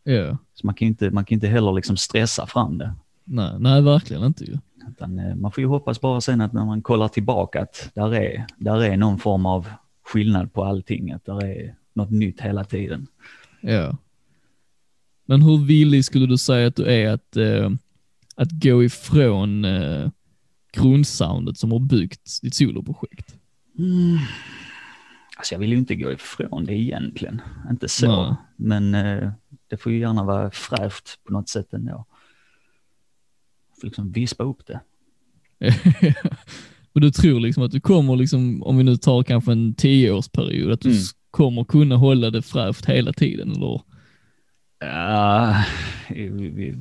[0.05, 0.39] ja.
[0.55, 2.95] Så man kan ju inte, man kan inte heller liksom stressa fram det.
[3.25, 4.59] Nej, nej, verkligen inte ju.
[4.91, 8.15] Utan, eh, man får ju hoppas bara sen att när man kollar tillbaka att där
[8.15, 9.69] är, där är någon form av
[10.05, 11.13] skillnad på allting.
[11.13, 13.07] Att där är något nytt hela tiden.
[13.61, 13.97] Ja.
[15.27, 17.71] Men hur villig skulle du säga att du är att, eh,
[18.37, 20.11] att gå ifrån eh,
[20.73, 23.37] grundsoundet som har byggt ditt soloprojekt?
[25.37, 28.23] Alltså jag vill ju inte gå ifrån det egentligen, inte så.
[28.23, 28.37] Nej.
[28.57, 29.31] Men eh,
[29.69, 32.07] det får ju gärna vara fräscht på något sätt ändå.
[33.83, 34.81] Liksom vispa upp det.
[36.95, 40.73] Och du tror liksom att du kommer, liksom, om vi nu tar kanske en tioårsperiod,
[40.73, 41.03] att du Mm.
[41.31, 43.81] kommer kunna hålla det fräscht hela tiden eller?
[44.81, 45.57] Ja,
[46.09, 46.75] vi-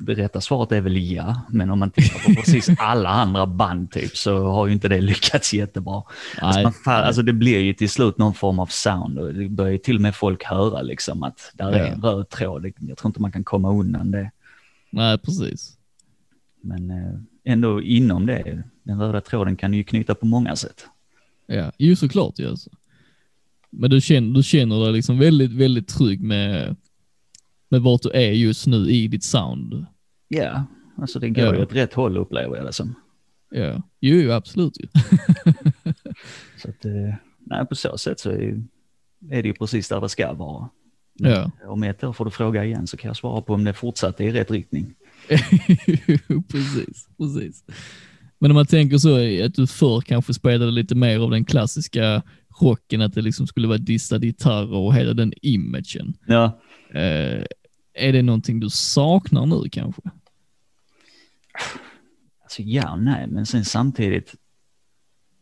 [0.00, 3.90] det rätta svaret är väl ja, men om man tittar på precis alla andra band
[3.90, 6.02] typ så har ju inte det lyckats jättebra.
[6.38, 9.72] Alltså, man, alltså det blir ju till slut någon form av sound och det börjar
[9.72, 12.72] ju till och med folk höra liksom att där är en röd tråd.
[12.78, 14.30] Jag tror inte man kan komma undan det.
[14.90, 15.76] Nej, precis.
[16.64, 20.86] Men eh, ändå inom det, den röda tråden kan ju knyta på många sätt.
[21.46, 22.70] Ja, ju såklart ju alltså.
[23.70, 26.76] Men du känner, du känner dig liksom väldigt, väldigt trygg med,
[27.68, 29.86] med vart du är just nu i ditt sound.
[30.28, 30.64] Ja,
[30.96, 32.94] alltså det går ju åt rätt håll upplever jag det som.
[33.50, 34.86] Ja, jo, jo absolut ju.
[36.56, 38.62] Så att, eh, nej, på så sätt så är,
[39.30, 40.68] är det ju precis där det ska vara.
[41.14, 41.50] Ja.
[41.66, 44.24] Om ett år får du fråga igen så kan jag svara på om det fortsatte
[44.24, 44.94] i rätt riktning.
[46.48, 47.64] precis, precis.
[48.38, 52.22] Men om man tänker så att du förr kanske spelade lite mer av den klassiska
[52.60, 56.14] rocken, att det liksom skulle vara distade gitarrer och hela den imagen.
[56.26, 56.60] Ja,
[56.94, 57.44] Eh,
[57.94, 60.02] är det någonting du saknar nu kanske?
[62.42, 64.34] alltså ja och nej, men sen samtidigt,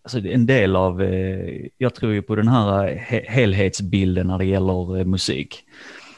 [0.04, 4.38] alltså en del av, eh, jag tror ju på den här eh, he- helhetsbilden när
[4.38, 5.64] det gäller eh, musik.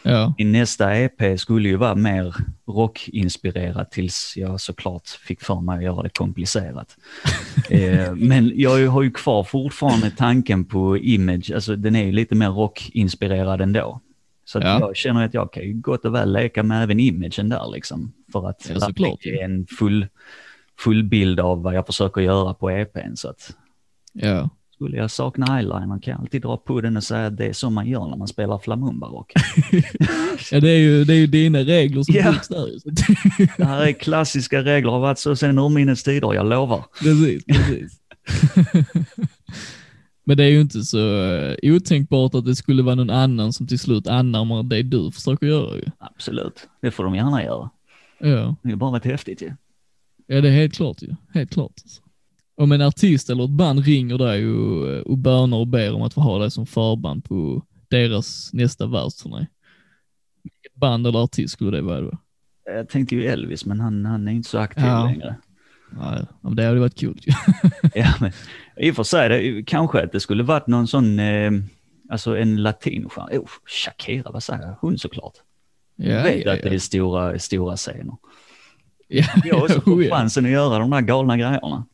[0.04, 2.34] Ja, Min nästa EP skulle ju vara mer
[2.66, 6.96] rockinspirerat tills jag såklart fick för mig att göra det komplicerat.
[7.70, 12.34] eh, men jag har ju kvar fortfarande tanken på image, alltså den är ju lite
[12.34, 14.00] mer rockinspirerad ändå.
[14.44, 14.78] Så Ja.
[14.80, 18.12] jag känner att jag kan ju gott och väl leka med även imagen där liksom.
[18.32, 19.24] För att Ja, såklart.
[19.24, 20.06] ge en full,
[20.78, 23.14] full bild av vad jag försöker göra på EPn.
[23.16, 23.56] Så att
[24.12, 24.48] ja.
[24.84, 27.52] Skulle jag sakna eyeliner kan jag alltid dra på den och säga att det är
[27.52, 29.32] så man gör när man spelar flamumba-rock.
[30.52, 32.32] ja det, är ju, det är ju dina regler som Ja.
[32.32, 32.68] byggs där.
[33.56, 36.84] Det här är klassiska regler, har varit så sedan urminnes tider, jag lovar.
[37.02, 38.00] precis, precis.
[40.24, 43.66] Men det är ju inte så uh, otänkbart att det skulle vara någon annan som
[43.66, 45.84] till slut anammar det du försöker göra ju.
[45.98, 47.70] Absolut, det får de gärna göra.
[48.18, 48.56] Ja.
[48.62, 49.52] Det är bara varit häftigt ju.
[50.26, 51.14] Ja, det är helt klart ju.
[51.34, 51.72] Helt klart.
[51.84, 52.02] Alltså.
[52.56, 56.14] Om en artist eller ett band ringer dig och, och bönar och ber om att
[56.14, 59.46] få ha dig som förband på deras nästa världsturné.
[60.42, 62.10] Vilket band eller artist skulle det vara då?
[62.64, 65.04] Jag tänkte ju Elvis, men han, han är inte så aktiv Ja.
[65.04, 65.36] längre.
[65.90, 67.20] Nej, men det hade varit kul.
[67.94, 68.32] Ja, men
[68.76, 71.50] i och för sig, det, kanske att det skulle varit någon sån, eh,
[72.10, 73.28] alltså en latinstjärna.
[73.38, 74.76] Oh, Shakira, vad säger jag?
[74.80, 75.32] Hon såklart.
[75.96, 78.16] Ja, Jag vet ja, att det är stora, stora scener.
[79.08, 79.24] ja.
[79.44, 80.16] Jag har också Oh, fått ja.
[80.16, 81.86] chansen att göra de där galna grejerna.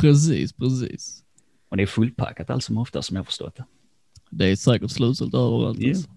[0.00, 1.22] Precis, precis.
[1.68, 3.64] Och det är fullpackat allt som ofta som jag förstått det.
[4.30, 5.78] Det är säkert slutsålt överallt.
[5.80, 5.88] Ja.
[5.88, 6.08] Alltså.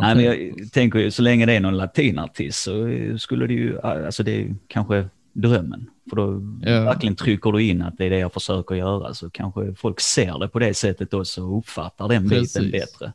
[0.00, 3.80] Nej, men jag tänker ju så länge det är någon latinartist så skulle det ju,
[3.80, 5.90] alltså det är kanske drömmen.
[6.10, 6.84] För då Ja.
[6.84, 10.38] verkligen trycker du in att det är det jag försöker göra så kanske folk ser
[10.38, 12.72] det på det sättet också och uppfattar den biten Precis.
[12.72, 13.12] bättre.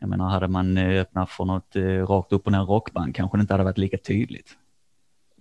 [0.00, 3.40] Jag menar, hade man öppnat för något eh, rakt upp och ner rockband kanske det
[3.40, 4.56] inte hade varit lika tydligt.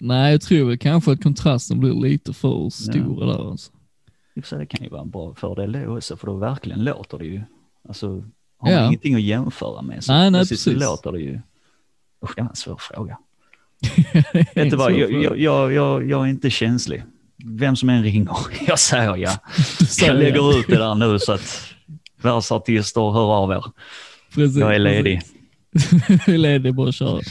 [0.02, 3.72] Nej, jag tror väl kanske att kontrasten blir lite för stor där alltså.
[4.34, 7.42] Det kan ju vara en bra fördel det också, för då verkligen låter det ju.
[7.88, 8.08] Alltså,
[8.58, 8.88] har man Ja.
[8.88, 10.84] ingenting att jämföra med så Nej, nej, plötsligt så precis.
[10.90, 11.40] låter det ju...
[12.24, 13.18] Usch, det var en svår fråga.
[14.56, 17.04] Vet du vad, jag, jag, jag, jag, är inte känslig.
[17.46, 18.36] Vem som än ringer,
[18.68, 19.32] jag säger ja.
[19.80, 20.14] Du Jag ja.
[20.20, 21.64] lägger ut det där nu så att
[22.22, 23.64] världsartister hör av er.
[24.34, 25.22] Precis, Jag är ledig.
[25.74, 25.92] precis.
[26.10, 27.22] Jag är ledig, bara köra.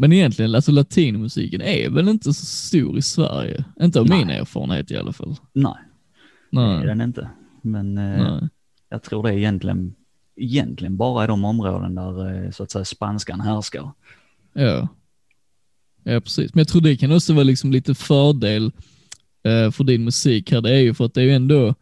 [0.00, 3.64] Men egentligen, alltså latinmusiken är väl inte så stor i Sverige?
[3.80, 4.18] Inte av Nej.
[4.18, 5.36] min erfarenhet i alla fall.
[5.52, 5.74] Nej,
[6.50, 7.30] det är Nej, den inte.
[7.62, 8.48] Men eh, nej.
[8.88, 9.94] jag tror det är egentligen,
[10.36, 13.92] egentligen bara i de områden där eh, så att säga spanskan härskar.
[14.52, 14.88] Ja.
[16.04, 16.54] ja, precis.
[16.54, 18.72] Men jag tror det kan också vara liksom lite fördel
[19.42, 20.60] eh, för din musik här.
[20.60, 21.74] Det är ju för att det är ju ändå,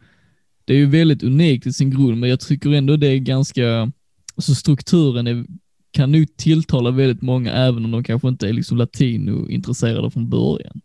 [0.65, 3.91] det är ju väldigt unikt i sin grund, men jag tycker ändå det är ganska,
[4.35, 5.45] alltså strukturen är,
[5.91, 10.81] kan nu tilltala väldigt många, även om de kanske inte är liksom latino-intresserade från början.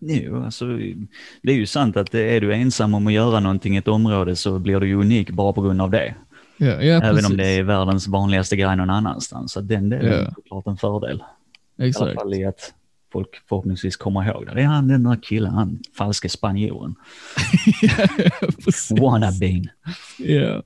[0.00, 0.66] Jo, alltså,
[1.42, 4.36] det är ju sant att är du ensam om att göra någonting i ett område
[4.36, 6.14] så blir du ju unik bara på grund av det.
[6.56, 7.30] Ja, ja Även precis.
[7.30, 9.52] om det är världens vanligaste grej någon annanstans.
[9.52, 10.18] Så den delen Ja.
[10.18, 11.16] är såklart en fördel.
[11.16, 11.20] I
[11.82, 12.14] alla Exakt.
[12.14, 12.74] fall i att
[13.12, 14.54] folk förhoppningsvis kommer ihåg det.
[14.54, 16.94] Det är han den där killen, han falske spanjoren.
[17.82, 18.06] ja.
[19.00, 19.68] Wannabeen.
[20.18, 20.62] Ja.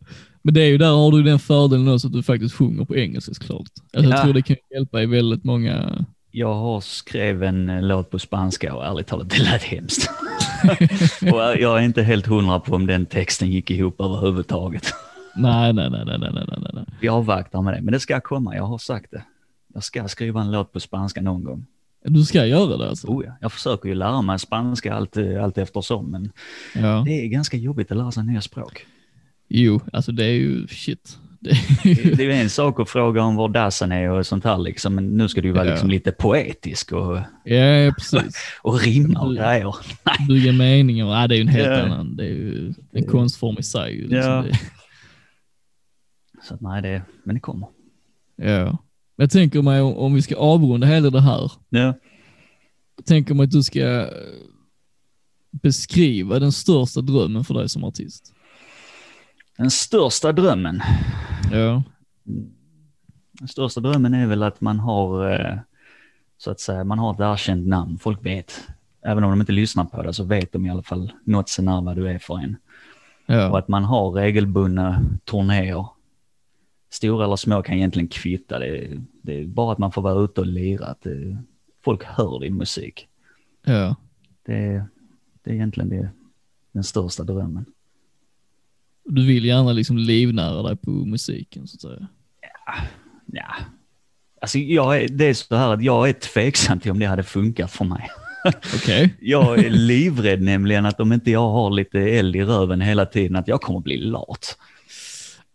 [0.48, 2.96] Men det är ju där har du den fördelen också att du faktiskt sjunger på
[2.96, 3.60] engelska såklart.
[3.92, 4.16] Alltså, Ja.
[4.16, 8.18] Jag tror det kan hjälpa i väldigt många Jag har skrev en eh, låt på
[8.18, 10.10] spanska och ärligt talat, det lät hemskt.
[11.32, 14.94] och eh, jag är inte helt hundra på om den texten gick ihop överhuvudtaget.
[15.36, 16.84] Nej, nej, nej, nej, nej, nej, nej.
[17.00, 19.22] Vi avvaktar med det, men det ska komma, jag har sagt det.
[19.74, 21.66] Jag ska skriva en låt på spanska någon gång.
[22.04, 23.06] Du ska göra det alltså?
[23.06, 23.32] Oh ja.
[23.40, 26.32] Jag försöker ju lära mig spanska allt, eh, allt eftersom, men
[26.74, 27.02] Ja.
[27.06, 28.86] det är ganska jobbigt att lära sig nya språk.
[29.48, 31.18] Jo, alltså det är ju shit.
[31.40, 32.14] Det är ju...
[32.14, 34.94] Det är ju en sak att fråga om var dassen är och sånt här liksom,
[34.94, 35.70] men nu ska du ju vara Ja.
[35.70, 38.36] liksom lite poetisk och, Ja, precis.
[38.62, 39.74] och rimma och grejer.
[40.28, 41.06] Bygga meningar.
[41.20, 41.80] Ja, det är ju en helt Ja.
[41.82, 42.16] annan.
[42.16, 43.94] Det är ju en konstform i sig.
[43.96, 44.44] Liksom Ja.
[46.42, 47.68] Så att, nej, det, men det kommer.
[48.36, 48.64] ja.
[49.16, 51.52] Men Jag tänker mig om, om vi ska avrunda hela det här.
[51.68, 51.94] Ja.
[52.96, 54.06] Jag tänker mig att du ska
[55.62, 58.34] beskriva den största drömmen för dig som artist.
[59.58, 60.80] Den största drömmen.
[61.52, 61.82] Ja.
[63.32, 65.58] Den största drömmen är väl att man har, eh,
[66.38, 67.98] så att säga, man har ett erkänt namn.
[67.98, 68.66] Folk vet,
[69.02, 71.80] även om de inte lyssnar på det, så vet de i alla fall något sånär
[71.80, 72.56] vad du är för en.
[73.26, 73.58] Och Ja.
[73.58, 75.86] att man har regelbundna turnéer.
[76.90, 78.58] Stora eller små kan egentligen kvitta.
[78.58, 80.86] Det är, det är bara att man får vara ute och lira.
[80.86, 81.36] Att det,
[81.84, 83.08] folk hör din musik.
[83.64, 83.96] ja.
[84.46, 84.84] Det är,
[85.42, 86.10] det är egentligen det,
[86.72, 87.64] den största drömmen.
[89.08, 92.08] Du vill gärna liksom livnära dig på musiken så att säga.
[93.26, 93.54] Ja.
[94.40, 97.22] Alltså jag är, det är så här att jag är tveksam till om det hade
[97.22, 98.08] funkat för mig.
[98.74, 99.14] Okej.
[99.20, 103.36] Jag är livrädd nämligen att om inte jag har lite eld i röven hela tiden
[103.36, 104.58] att jag kommer bli lat.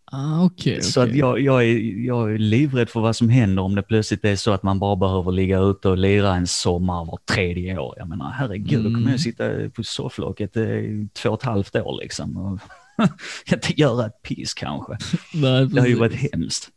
[0.04, 0.82] Ah, okej.
[0.82, 4.24] Så att jag, jag, är, jag är livrädd för vad som händer om det plötsligt
[4.24, 7.94] är så att man bara behöver ligga ute och lira en sommar var tredje år.
[7.98, 9.10] Jag menar herregud, då kommer Mm.
[9.10, 9.44] jag sitta
[9.74, 12.36] på sofflocket eh, i två och ett halvt år liksom.
[12.36, 12.60] Och
[13.52, 14.92] inte göra ett piss kanske.
[15.34, 16.70] Nej, Det har ju varit hemskt.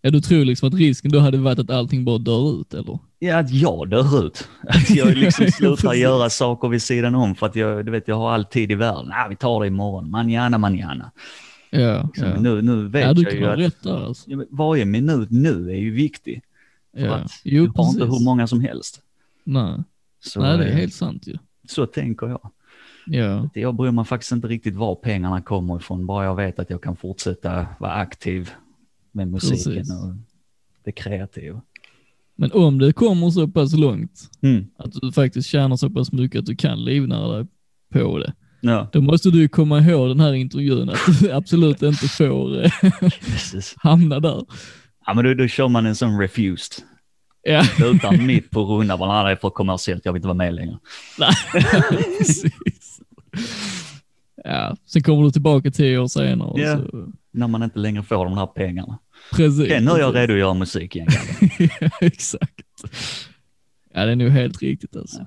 [0.00, 2.98] Ja, du tror liksom att risken då hade varit att allting bara dör ut eller?
[3.18, 4.48] Ja, att jag dör ut.
[4.68, 8.16] Att jag liksom slutar göra saker vid sidan om för att jag, du vet, jag
[8.16, 9.12] har all tid i världen.
[9.12, 10.10] Ah, vi tar det imorgon.
[10.10, 11.10] Manjana, manjana.
[11.70, 12.40] Ja, Liksom, ja.
[12.40, 14.30] Nu, nu vet ja du jag kan ju att rätt där alltså.
[14.50, 16.42] varje minut nu är ju viktig.
[16.96, 17.14] För Ja.
[17.14, 18.20] att Jo, du har inte precis.
[18.20, 19.00] hur många som helst.
[19.44, 19.74] Nej.
[20.20, 21.36] Så, Nej, det är helt sant ju.
[21.68, 22.50] så tänker jag.
[23.10, 26.70] Ja, Jag bryr mig faktiskt inte riktigt var pengarna kommer ifrån, bara jag vet att
[26.70, 28.50] jag kan fortsätta vara aktiv
[29.12, 29.90] med musiken Precis.
[29.92, 30.14] och
[30.84, 31.60] det kreativa.
[32.36, 34.66] men om det kommer så pass långt Mm.
[34.76, 37.46] att du faktiskt tjänar så pass mycket att du kan livnära dig
[37.92, 42.08] på det, Ja, då måste du komma ihåg den här intervjun att du absolut inte
[42.08, 42.70] får eh,
[43.76, 44.42] hamna där.
[45.06, 46.84] Ja, men då, då kör man en sån refused.
[47.42, 50.54] Ja, Utan mitt på bara, "Nej, det är för kommersiellt, jag vill inte vara med
[50.54, 50.78] längre.
[51.18, 51.32] nej.
[54.44, 56.48] Ja, sen kommer du tillbaka tio år senare.
[56.48, 56.76] och Ja.
[56.90, 58.98] Så, När man inte längre får de här pengarna.
[59.36, 59.68] precis.
[59.68, 61.08] Sen är jag redo att göra musik igen.
[61.80, 62.64] ja, exakt.
[63.94, 65.26] Ja, det är nog helt riktigt alltså.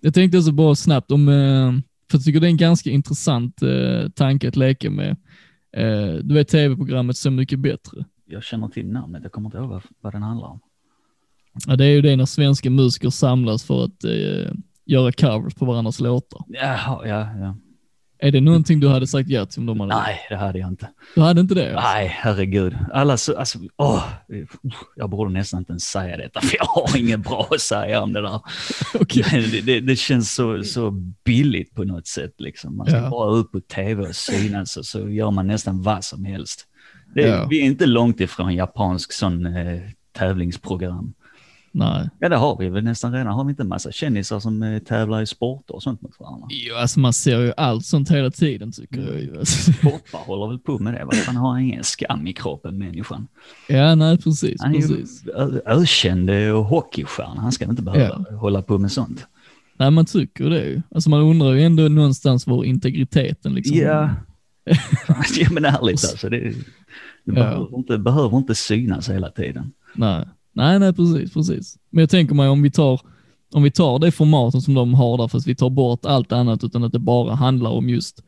[0.00, 1.72] Jag tänkte också bara snabbt om, eh,
[2.10, 5.16] för jag tycker det är en ganska intressant eh, tanke att leka med.
[5.76, 8.04] Eh, Du vet tv-programmet Så mycket bättre.
[8.26, 10.60] Jag känner till namnet, jag kommer inte ihåg vad, vad den handlar om.
[11.66, 14.52] Ja, det är ju det när svenska musiker samlas för att eh,
[14.88, 16.40] göra covers på varandras låtar.
[16.48, 17.56] Ja, ja, ja.
[18.20, 20.68] Är det någonting du hade sagt ja till om de hade Nej, det hade jag
[20.68, 20.88] inte.
[21.14, 21.72] Du hade inte det?
[21.74, 22.76] Nej, herregud.
[22.92, 24.04] Alla så, alltså, åh,
[24.96, 28.12] jag borde nästan inte ens säga detta, för jag har inget bra att säga om
[28.12, 28.40] det där.
[29.00, 29.48] Okej.
[29.52, 30.90] Det, det, det känns så, så
[31.24, 32.34] billigt på något sätt.
[32.38, 32.76] Liksom.
[32.76, 33.10] Man ska Ja.
[33.10, 36.66] bara upp på tv och synas och så gör man nästan vad som helst.
[37.14, 37.46] Det, Ja.
[37.50, 39.80] Vi är inte långt ifrån japansk sån eh,
[40.12, 41.14] tävlingsprogram.
[41.78, 42.08] Nej.
[42.20, 43.26] Ja, det har vi väl nästan redan.
[43.34, 46.46] Har vi inte en massa kändisar som eh, tävlar i sporter och sånt mot varandra?
[46.50, 49.38] Jo, alltså man ser ju allt sånt hela tiden tycker jag ju.
[49.38, 49.72] Alltså.
[49.82, 51.04] Poppa håller väl på med det.
[51.04, 53.28] Vad fan har ingen skam i kroppen, människan?
[53.68, 55.24] Ja, nej precis, Han är ju precis.
[55.66, 57.40] ökänd eh, hockeystjärna.
[57.40, 59.26] Han ska inte behöva hålla på med sånt.
[59.78, 60.82] Nej, man tycker det ju.
[60.94, 63.76] Alltså man undrar ju ändå någonstans var integriteten liksom.
[63.76, 64.10] Ja.
[65.40, 66.28] ja, men ärligt alltså.
[66.28, 66.54] Det, det
[67.24, 67.32] Ja.
[67.34, 69.72] behöver, inte, behöver inte synas hela tiden.
[69.94, 70.28] Nej,
[70.58, 71.78] nej, nej, precis, precis.
[71.90, 73.00] Men jag tänker mig om vi tar,
[73.54, 76.64] om vi tar det formatet som de har där, fast vi tar bort allt annat
[76.64, 78.22] utan att det bara handlar om just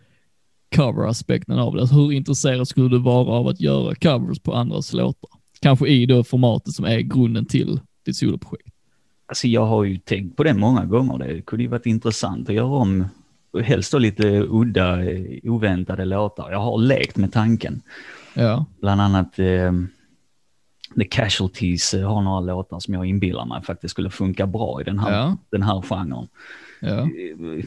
[0.77, 1.81] cover-aspekten av det.
[1.81, 5.31] Alltså hur intresserad skulle du vara av att göra covers på andras låtar?
[5.61, 8.75] Kanske i det formatet som är grunden till ditt soloprojekt.
[9.27, 11.19] Alltså jag har ju tänkt på det många gånger.
[11.19, 13.05] Det kunde ju varit intressant att göra om,
[13.65, 14.99] helst då lite udda,
[15.43, 16.51] oväntade låtar.
[16.51, 17.83] Jag har lekt med tanken.
[18.35, 19.73] Ja, Bland annat eh,
[20.99, 24.85] The Casualties eh, har några låtar som jag inbillar mig faktiskt skulle funka bra i
[24.85, 25.37] den här, Ja.
[25.51, 26.29] den här genren.
[26.81, 27.65] ja, Eh,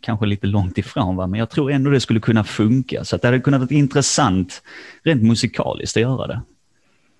[0.00, 3.04] Kanske lite långt ifrån va, men jag tror ändå det skulle kunna funka.
[3.04, 4.62] Så att det hade kunnat vara intressant
[5.04, 6.40] rent musikaliskt att göra det.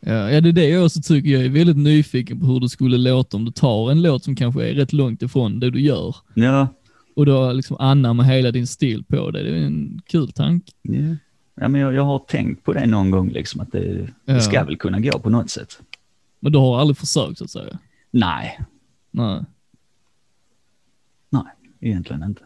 [0.00, 0.30] ja.
[0.30, 1.30] Ja, det är det jag också tycker.
[1.30, 4.36] Jag är väldigt nyfiken på hur det skulle låta om du tar en låt som
[4.36, 6.68] kanske är rätt långt ifrån det du gör Ja,
[7.16, 9.42] och då liksom anamma hela din stil på det.
[9.42, 10.72] Det är en kul tanke.
[10.82, 11.16] ja.
[11.56, 14.34] Ja men jag, jag har tänkt på det någon gång, liksom, att det, Ja.
[14.34, 15.78] det ska väl kunna gå på något sätt.
[16.40, 17.78] Men du har aldrig försökt så att säga?
[18.10, 18.60] Nej,
[19.10, 19.44] Nej.
[21.30, 21.42] nej,
[21.80, 22.42] egentligen inte.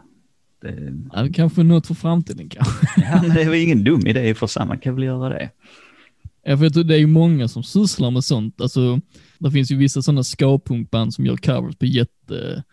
[0.63, 2.87] Det, Ja, det kanske är något för framtiden kanske.
[2.97, 5.51] ja, men det är väl ingen dum idé för sig, man kan väl göra det.
[6.43, 8.61] Ja, för jag tror det är ju många som sysslar med sånt.
[8.61, 9.01] Alltså,
[9.39, 12.65] det finns ju vissa sådana ska-punkband som gör covers på jätte,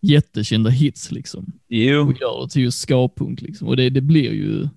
[0.00, 1.52] jättekända hits liksom.
[1.68, 3.68] Jo, Och gör det till just ska-punk liksom.
[3.68, 4.68] Och det, det blir ju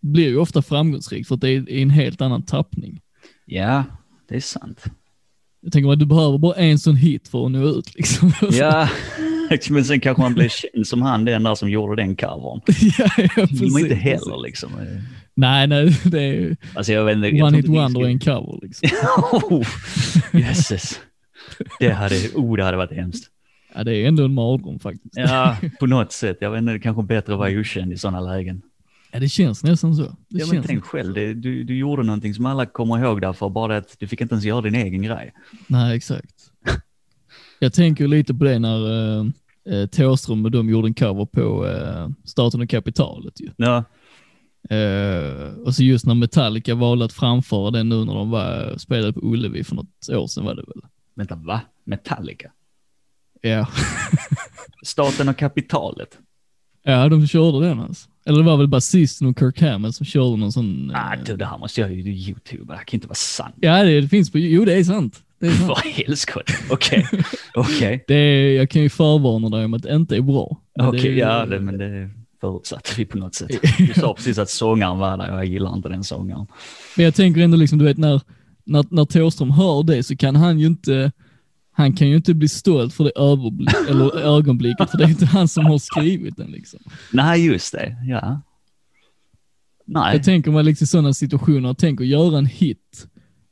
[0.00, 3.00] blir ju ofta framgångsrikt för att det är, är en helt annan tappning.
[3.46, 3.84] ja,
[4.28, 4.84] det är sant.
[5.60, 8.32] Jag tänker att du behöver bara en sån hit för att nå ut liksom.
[8.52, 8.88] Ja,
[9.70, 12.60] men sen kanske man blir känd som han, den där som gjorde den covern.
[12.98, 13.72] ja, ja, precis.
[13.72, 14.42] var inte heller precis.
[14.42, 14.70] liksom.
[15.34, 17.28] Nej, nej, det är ju Alltså jag vet inte.
[17.28, 18.88] jag one hit wonder i en cover liksom.
[19.32, 19.66] oh,
[20.32, 21.00] jösses.
[21.80, 23.30] Det hade, oh, det hade varit hemskt.
[23.74, 25.16] Ja, det är ändå en mardröm faktiskt.
[25.16, 26.38] Ja, på något sätt.
[26.40, 28.62] Jag vet inte, det är kanske bättre att vara okänd i sådana lägen.
[29.12, 30.02] Ja, det känns nästan så.
[30.02, 33.48] Det Ja, men tänk själv, det, du, du gjorde någonting som alla kommer ihåg därför,
[33.48, 35.34] bara att du fick inte ens göra din egen grej.
[35.66, 36.34] Nej, exakt.
[37.58, 39.26] Jag tänker lite på det när uh,
[39.70, 43.50] uh, Thåström och de gjorde en cover på uh, Staten och kapitalet ju.
[43.56, 43.84] Ja,
[44.70, 49.12] Eh, och så just när Metallica valde att framföra den nu när de var, spelade
[49.12, 50.82] på Ullevi för något år sedan var det väl.
[51.14, 51.60] vänta, va?
[51.84, 52.52] Metallica?
[53.40, 53.68] Ja,
[54.82, 56.18] Staten och kapitalet?
[56.82, 58.10] ja de körde den alltså.
[58.28, 60.92] Eller det var väl basisten och Kirk Hammett som körde någon sån.
[60.94, 63.54] Ah, eh, du, det här måste jag ju youtuba, det här kan inte vara sant.
[63.60, 65.22] ja, det, det finns på, jo det är sant.
[65.40, 65.68] Det är sant.
[65.68, 66.50] Vad helskott.
[66.70, 67.06] Okej.
[68.06, 70.56] Det är, jag kan ju förvarna dig om att det inte är bra.
[70.80, 72.10] Okej, ju- ja, det, men det
[72.40, 73.50] förutsatte vi på något sätt.
[73.78, 76.46] Du sa precis att sångaren var där och jag gillar inte den sångaren.
[76.96, 78.20] Men jag tänker ändå liksom, du vet när,
[78.64, 81.12] när, när Thåström hör det så kan han ju inte,
[81.78, 83.10] han kan ju inte bli stolt för det
[83.90, 86.80] eller ögonblicket, för det är inte han som har skrivit den liksom.
[87.12, 87.96] Nej, just det.
[88.08, 88.40] Ja.
[89.86, 90.16] Nej.
[90.16, 93.06] Jag tänker mig liksom i sådana situationer, tänk att göra en hit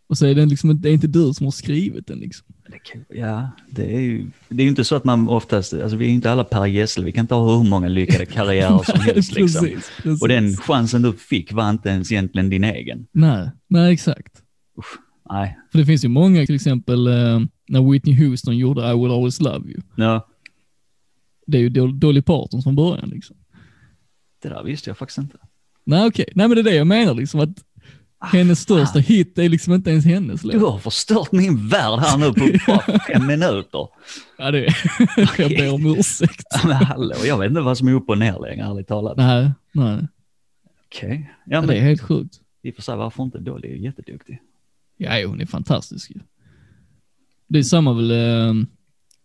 [0.08, 2.46] och så är det liksom, det är inte du som har skrivit den liksom.
[3.08, 6.08] Ja, det är ju det är ju inte så att man oftast, alltså vi är
[6.08, 9.34] ju inte alla Per Gessle, vi kan inte ha hur många lyckade karriärer som helst
[9.34, 9.64] liksom.
[9.64, 10.22] precis, precis.
[10.22, 13.06] Och den chansen du fick var inte ens egentligen din egen.
[13.12, 14.42] Nej, nej exakt.
[15.30, 19.10] Nej, För det finns ju många, till exempel eh, när Whitney Houston gjorde I will
[19.10, 19.80] always love you.
[19.96, 20.26] ja,
[21.46, 23.36] Det är ju Dol- Dolly Parton från början liksom.
[24.42, 25.38] det där visste jag faktiskt inte.
[25.84, 27.64] Nej okej, nej men det är det jag menar liksom att
[28.20, 32.32] hennes största hit är liksom inte ens hennes Du har förstört min värld här nu
[32.32, 33.88] på bara fem minuter.
[34.38, 34.74] Ja, det är,
[35.40, 36.44] jag ber om ursäkt.
[36.50, 39.16] Ja, Men hallå, jag vet inte vad som är upp och ner längre, ärligt talat.
[39.16, 40.06] Nej, nej,
[40.86, 41.30] Okej.
[41.46, 42.40] Ja, ja, det är men helt sjukt.
[42.62, 44.40] i och för sig, varför inte Dolly är jätteduktig.
[44.96, 46.20] Ja, hon är fantastisk ju.
[47.48, 48.54] Det är samma väl eh,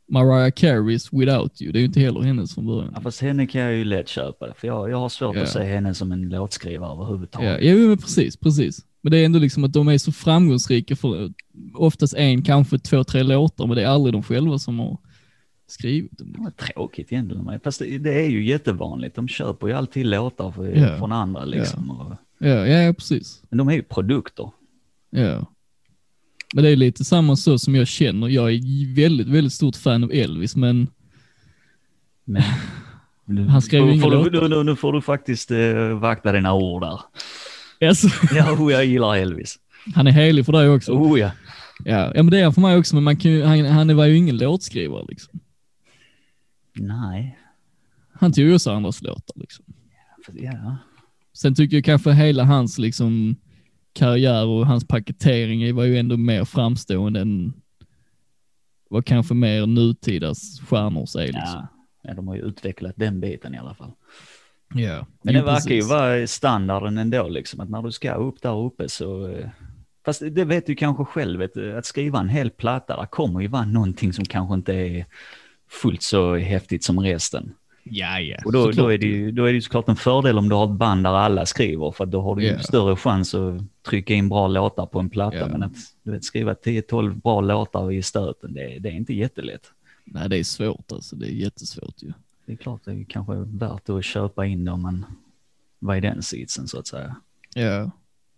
[0.10, 2.92] Mariah Careys Without You, det är ju inte heller hennes från början.
[2.96, 5.42] Ja, fast henne kan jag ju lätt köpa, för jag, jag har svårt Ja.
[5.42, 7.64] att se henne som en låtskrivare Ja, överhuvudtaget.
[7.64, 8.86] ja men precis, precis.
[9.02, 11.34] Men det är ändå liksom att de är så framgångsrika för,
[11.76, 14.98] oftast en, kanske två, tre låtar, men det är aldrig de själva som har
[15.68, 16.32] skrivit dem.
[16.32, 17.60] Det var tråkigt egentligen.
[17.64, 19.16] Fast det, det är ju jättevanligt.
[19.16, 20.98] De köper ju alltid låtar för, Ja.
[20.98, 21.92] från andra liksom.
[21.92, 22.14] Och,
[22.48, 23.44] Ja, ja, precis.
[23.50, 24.52] men de är ju produkter.
[25.10, 25.46] Ja.
[26.54, 28.28] Men det är lite samma så som jag känner.
[28.28, 30.88] Jag är väldigt, väldigt stort fan av Elvis, men
[32.26, 32.44] Men,
[33.26, 34.50] nu, Han skrev ju inga du, låtar.
[34.50, 37.00] nu, nu, får du faktiskt uh, vakta dina ord där.
[37.90, 39.60] alltså, Ja, oh, jag gillar Elvis.
[39.96, 40.92] han är helig för dig också.
[40.92, 41.32] Oh ja.
[41.86, 43.96] Ja, ja, men det är han för mig också, men man kan ju, han, han
[43.96, 45.40] var ju ingen låtskrivare liksom.
[46.74, 47.38] Nej.
[48.14, 49.66] Han tog ju också andras låtar liksom.
[50.26, 50.78] Fast, ja.
[51.34, 53.36] Sen tycker jag kanske hela hans liksom
[53.94, 57.54] karriär och hans paketering var ju ändå mer framstående än
[58.90, 60.34] vad kanske mer nutida
[60.68, 61.68] stjärnors är liksom.
[62.02, 62.14] Ja.
[62.14, 63.92] de har ju utvecklat den biten i alla fall.
[64.74, 65.06] Ja.
[65.22, 65.90] Men det verkar ju precis.
[65.90, 69.28] vara standarden ändå, liksom, att när du ska upp där uppe så...
[69.28, 69.50] eh,
[70.06, 73.48] Fast det vet du kanske själv, vet att skriva en hel platta, där kommer ju
[73.48, 75.06] vara någonting som kanske inte är
[75.70, 77.54] fullt så häftigt som resten.
[77.84, 78.38] Ja, ja.
[78.46, 80.56] Och då, då, är det ju, då är det ju såklart en fördel om du
[80.56, 82.60] har ett band där alla skriver, för då har du Ja.
[82.60, 85.38] större chans att trycka in bra låtar på en platta.
[85.38, 85.48] Ja.
[85.48, 89.72] Men att du vet, skriva 10-12 bra låtar i stöten, det, det är inte jättelätt.
[90.06, 91.16] Nej, det är svårt alltså.
[91.16, 92.14] Det är jättesvårt ju.
[92.46, 95.06] Det är klart det är kanske värt att köpa in det om man
[95.80, 97.16] var i den sitsen så att säga.
[97.56, 97.92] Ja.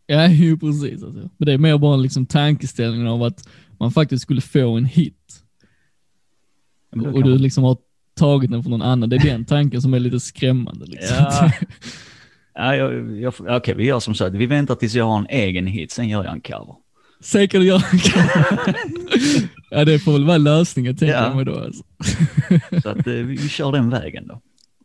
[0.07, 1.29] Ja, ju precis alltså.
[1.37, 5.43] Men det är mer bara liksom tankeställningen av att man faktiskt skulle få en hit
[6.95, 7.77] men och du liksom har
[8.15, 9.09] tagit den från någon annan.
[9.09, 11.17] Det är den tanken som är lite skrämmande liksom.
[11.19, 11.51] Ja.
[12.55, 15.27] Ja, jag, jag, Okej, vi gör som så att vi väntar tills jag har en
[15.29, 16.75] egen hit, sen gör jag en cover.
[17.23, 17.81] Sen kan du göra
[19.71, 21.23] Ja, det får väl vara lösningen tänker Ja.
[21.27, 21.83] jag mig då alltså.
[22.83, 24.41] Så att eh, vi, vi kör den vägen då.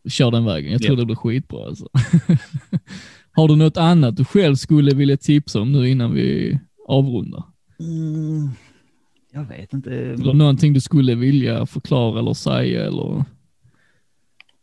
[0.09, 0.71] Kör den vägen.
[0.71, 0.99] Jag tror Ja.
[0.99, 1.87] det blir skitbra alltså.
[3.31, 7.43] Har du något annat du själv skulle vilja tipsa om nu innan vi avrundar?
[7.79, 8.49] Mm,
[9.39, 9.91] jag vet inte.
[9.95, 13.25] Eller någonting du skulle vilja förklara eller säga eller?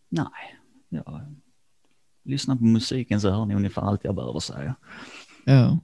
[0.08, 0.26] Nej,
[0.88, 1.20] ja.
[2.24, 4.74] lyssna på musiken så hör ni ungefär allt jag behöver säga.
[5.44, 5.78] Ja.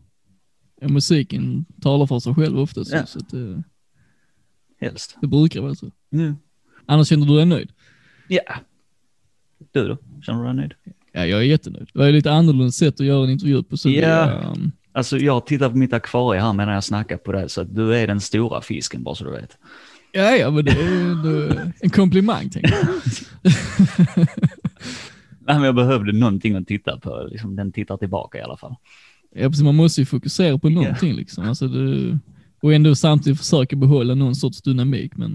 [0.81, 3.07] ja musiken talar för sig själv ofta så, Ja.
[3.07, 3.63] så att det,
[4.81, 5.17] Helst.
[5.21, 5.91] det brukar vara så.
[6.13, 6.37] Mm.
[6.87, 7.73] Annars känner du dig nöjd?
[8.29, 8.43] Ja.
[9.73, 9.97] Du då?
[10.23, 10.75] Känner du dig nöjd?
[11.13, 11.91] Ja, jag är jättenöjd.
[11.93, 13.77] Det var ju lite annorlunda sätt att göra en intervju på.
[13.77, 14.43] Så Ja.
[14.57, 17.75] um, Alltså jag tittar på mitt akvarie här medan jag snackar på det, så att
[17.75, 19.59] du är den stora fisken bara så du vet.
[20.13, 22.89] ja, ja, men det är en komplimang tänker jag.
[25.47, 28.75] Nej, men jag behövde någonting att titta på, liksom, den tittar tillbaka i alla fall.
[29.35, 31.49] Ja, precis, man måste ju fokusera på någonting liksom.
[31.49, 32.19] Alltså det,
[32.63, 35.17] och ändå samtidigt försöka behålla någon sorts dynamik.
[35.17, 35.35] Men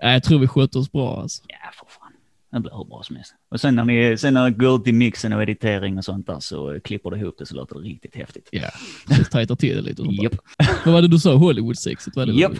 [0.00, 1.42] ja, jag tror vi sköter oss bra alltså.
[1.48, 2.07] Ja, för fan.
[2.52, 3.34] Det blir hur bra som helst.
[3.50, 6.40] Och sen när ni sen när det går till mixen och editering och sånt där
[6.40, 8.48] så klipper du ihop det så låter det riktigt häftigt.
[8.52, 8.68] Ja,
[9.16, 10.02] så tajtar till det lite.
[10.02, 10.34] Japp.
[10.84, 11.34] Vad var det du sa?
[11.34, 12.12] Hollywood-sexet?
[12.34, 12.52] Japp.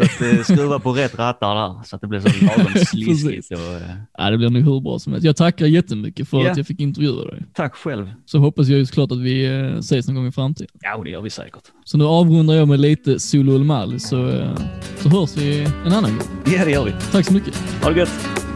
[0.00, 3.50] Att, eh, skruva på rätt rattar där så att det blir så lagom sliskigt.
[3.50, 3.82] Och, eh,
[4.18, 5.24] ja, det blir nog hur bra som helst.
[5.26, 6.50] Jag tackar jättemycket för Ja.
[6.50, 7.42] att jag fick intervjua dig.
[7.54, 8.10] tack själv.
[8.26, 10.70] Så hoppas jag ju såklart att vi eh, ses någon gång i framtiden.
[10.80, 11.62] Ja, det gör vi säkert.
[11.84, 14.48] Så nu avrundar jag med lite Solo Mali så,
[14.98, 16.26] så hörs vi en annan gång.
[16.46, 16.92] Ja, det gör vi.
[17.12, 17.54] Tack så mycket.
[17.82, 18.51] Ha det gött.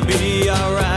[0.00, 0.95] Be alright.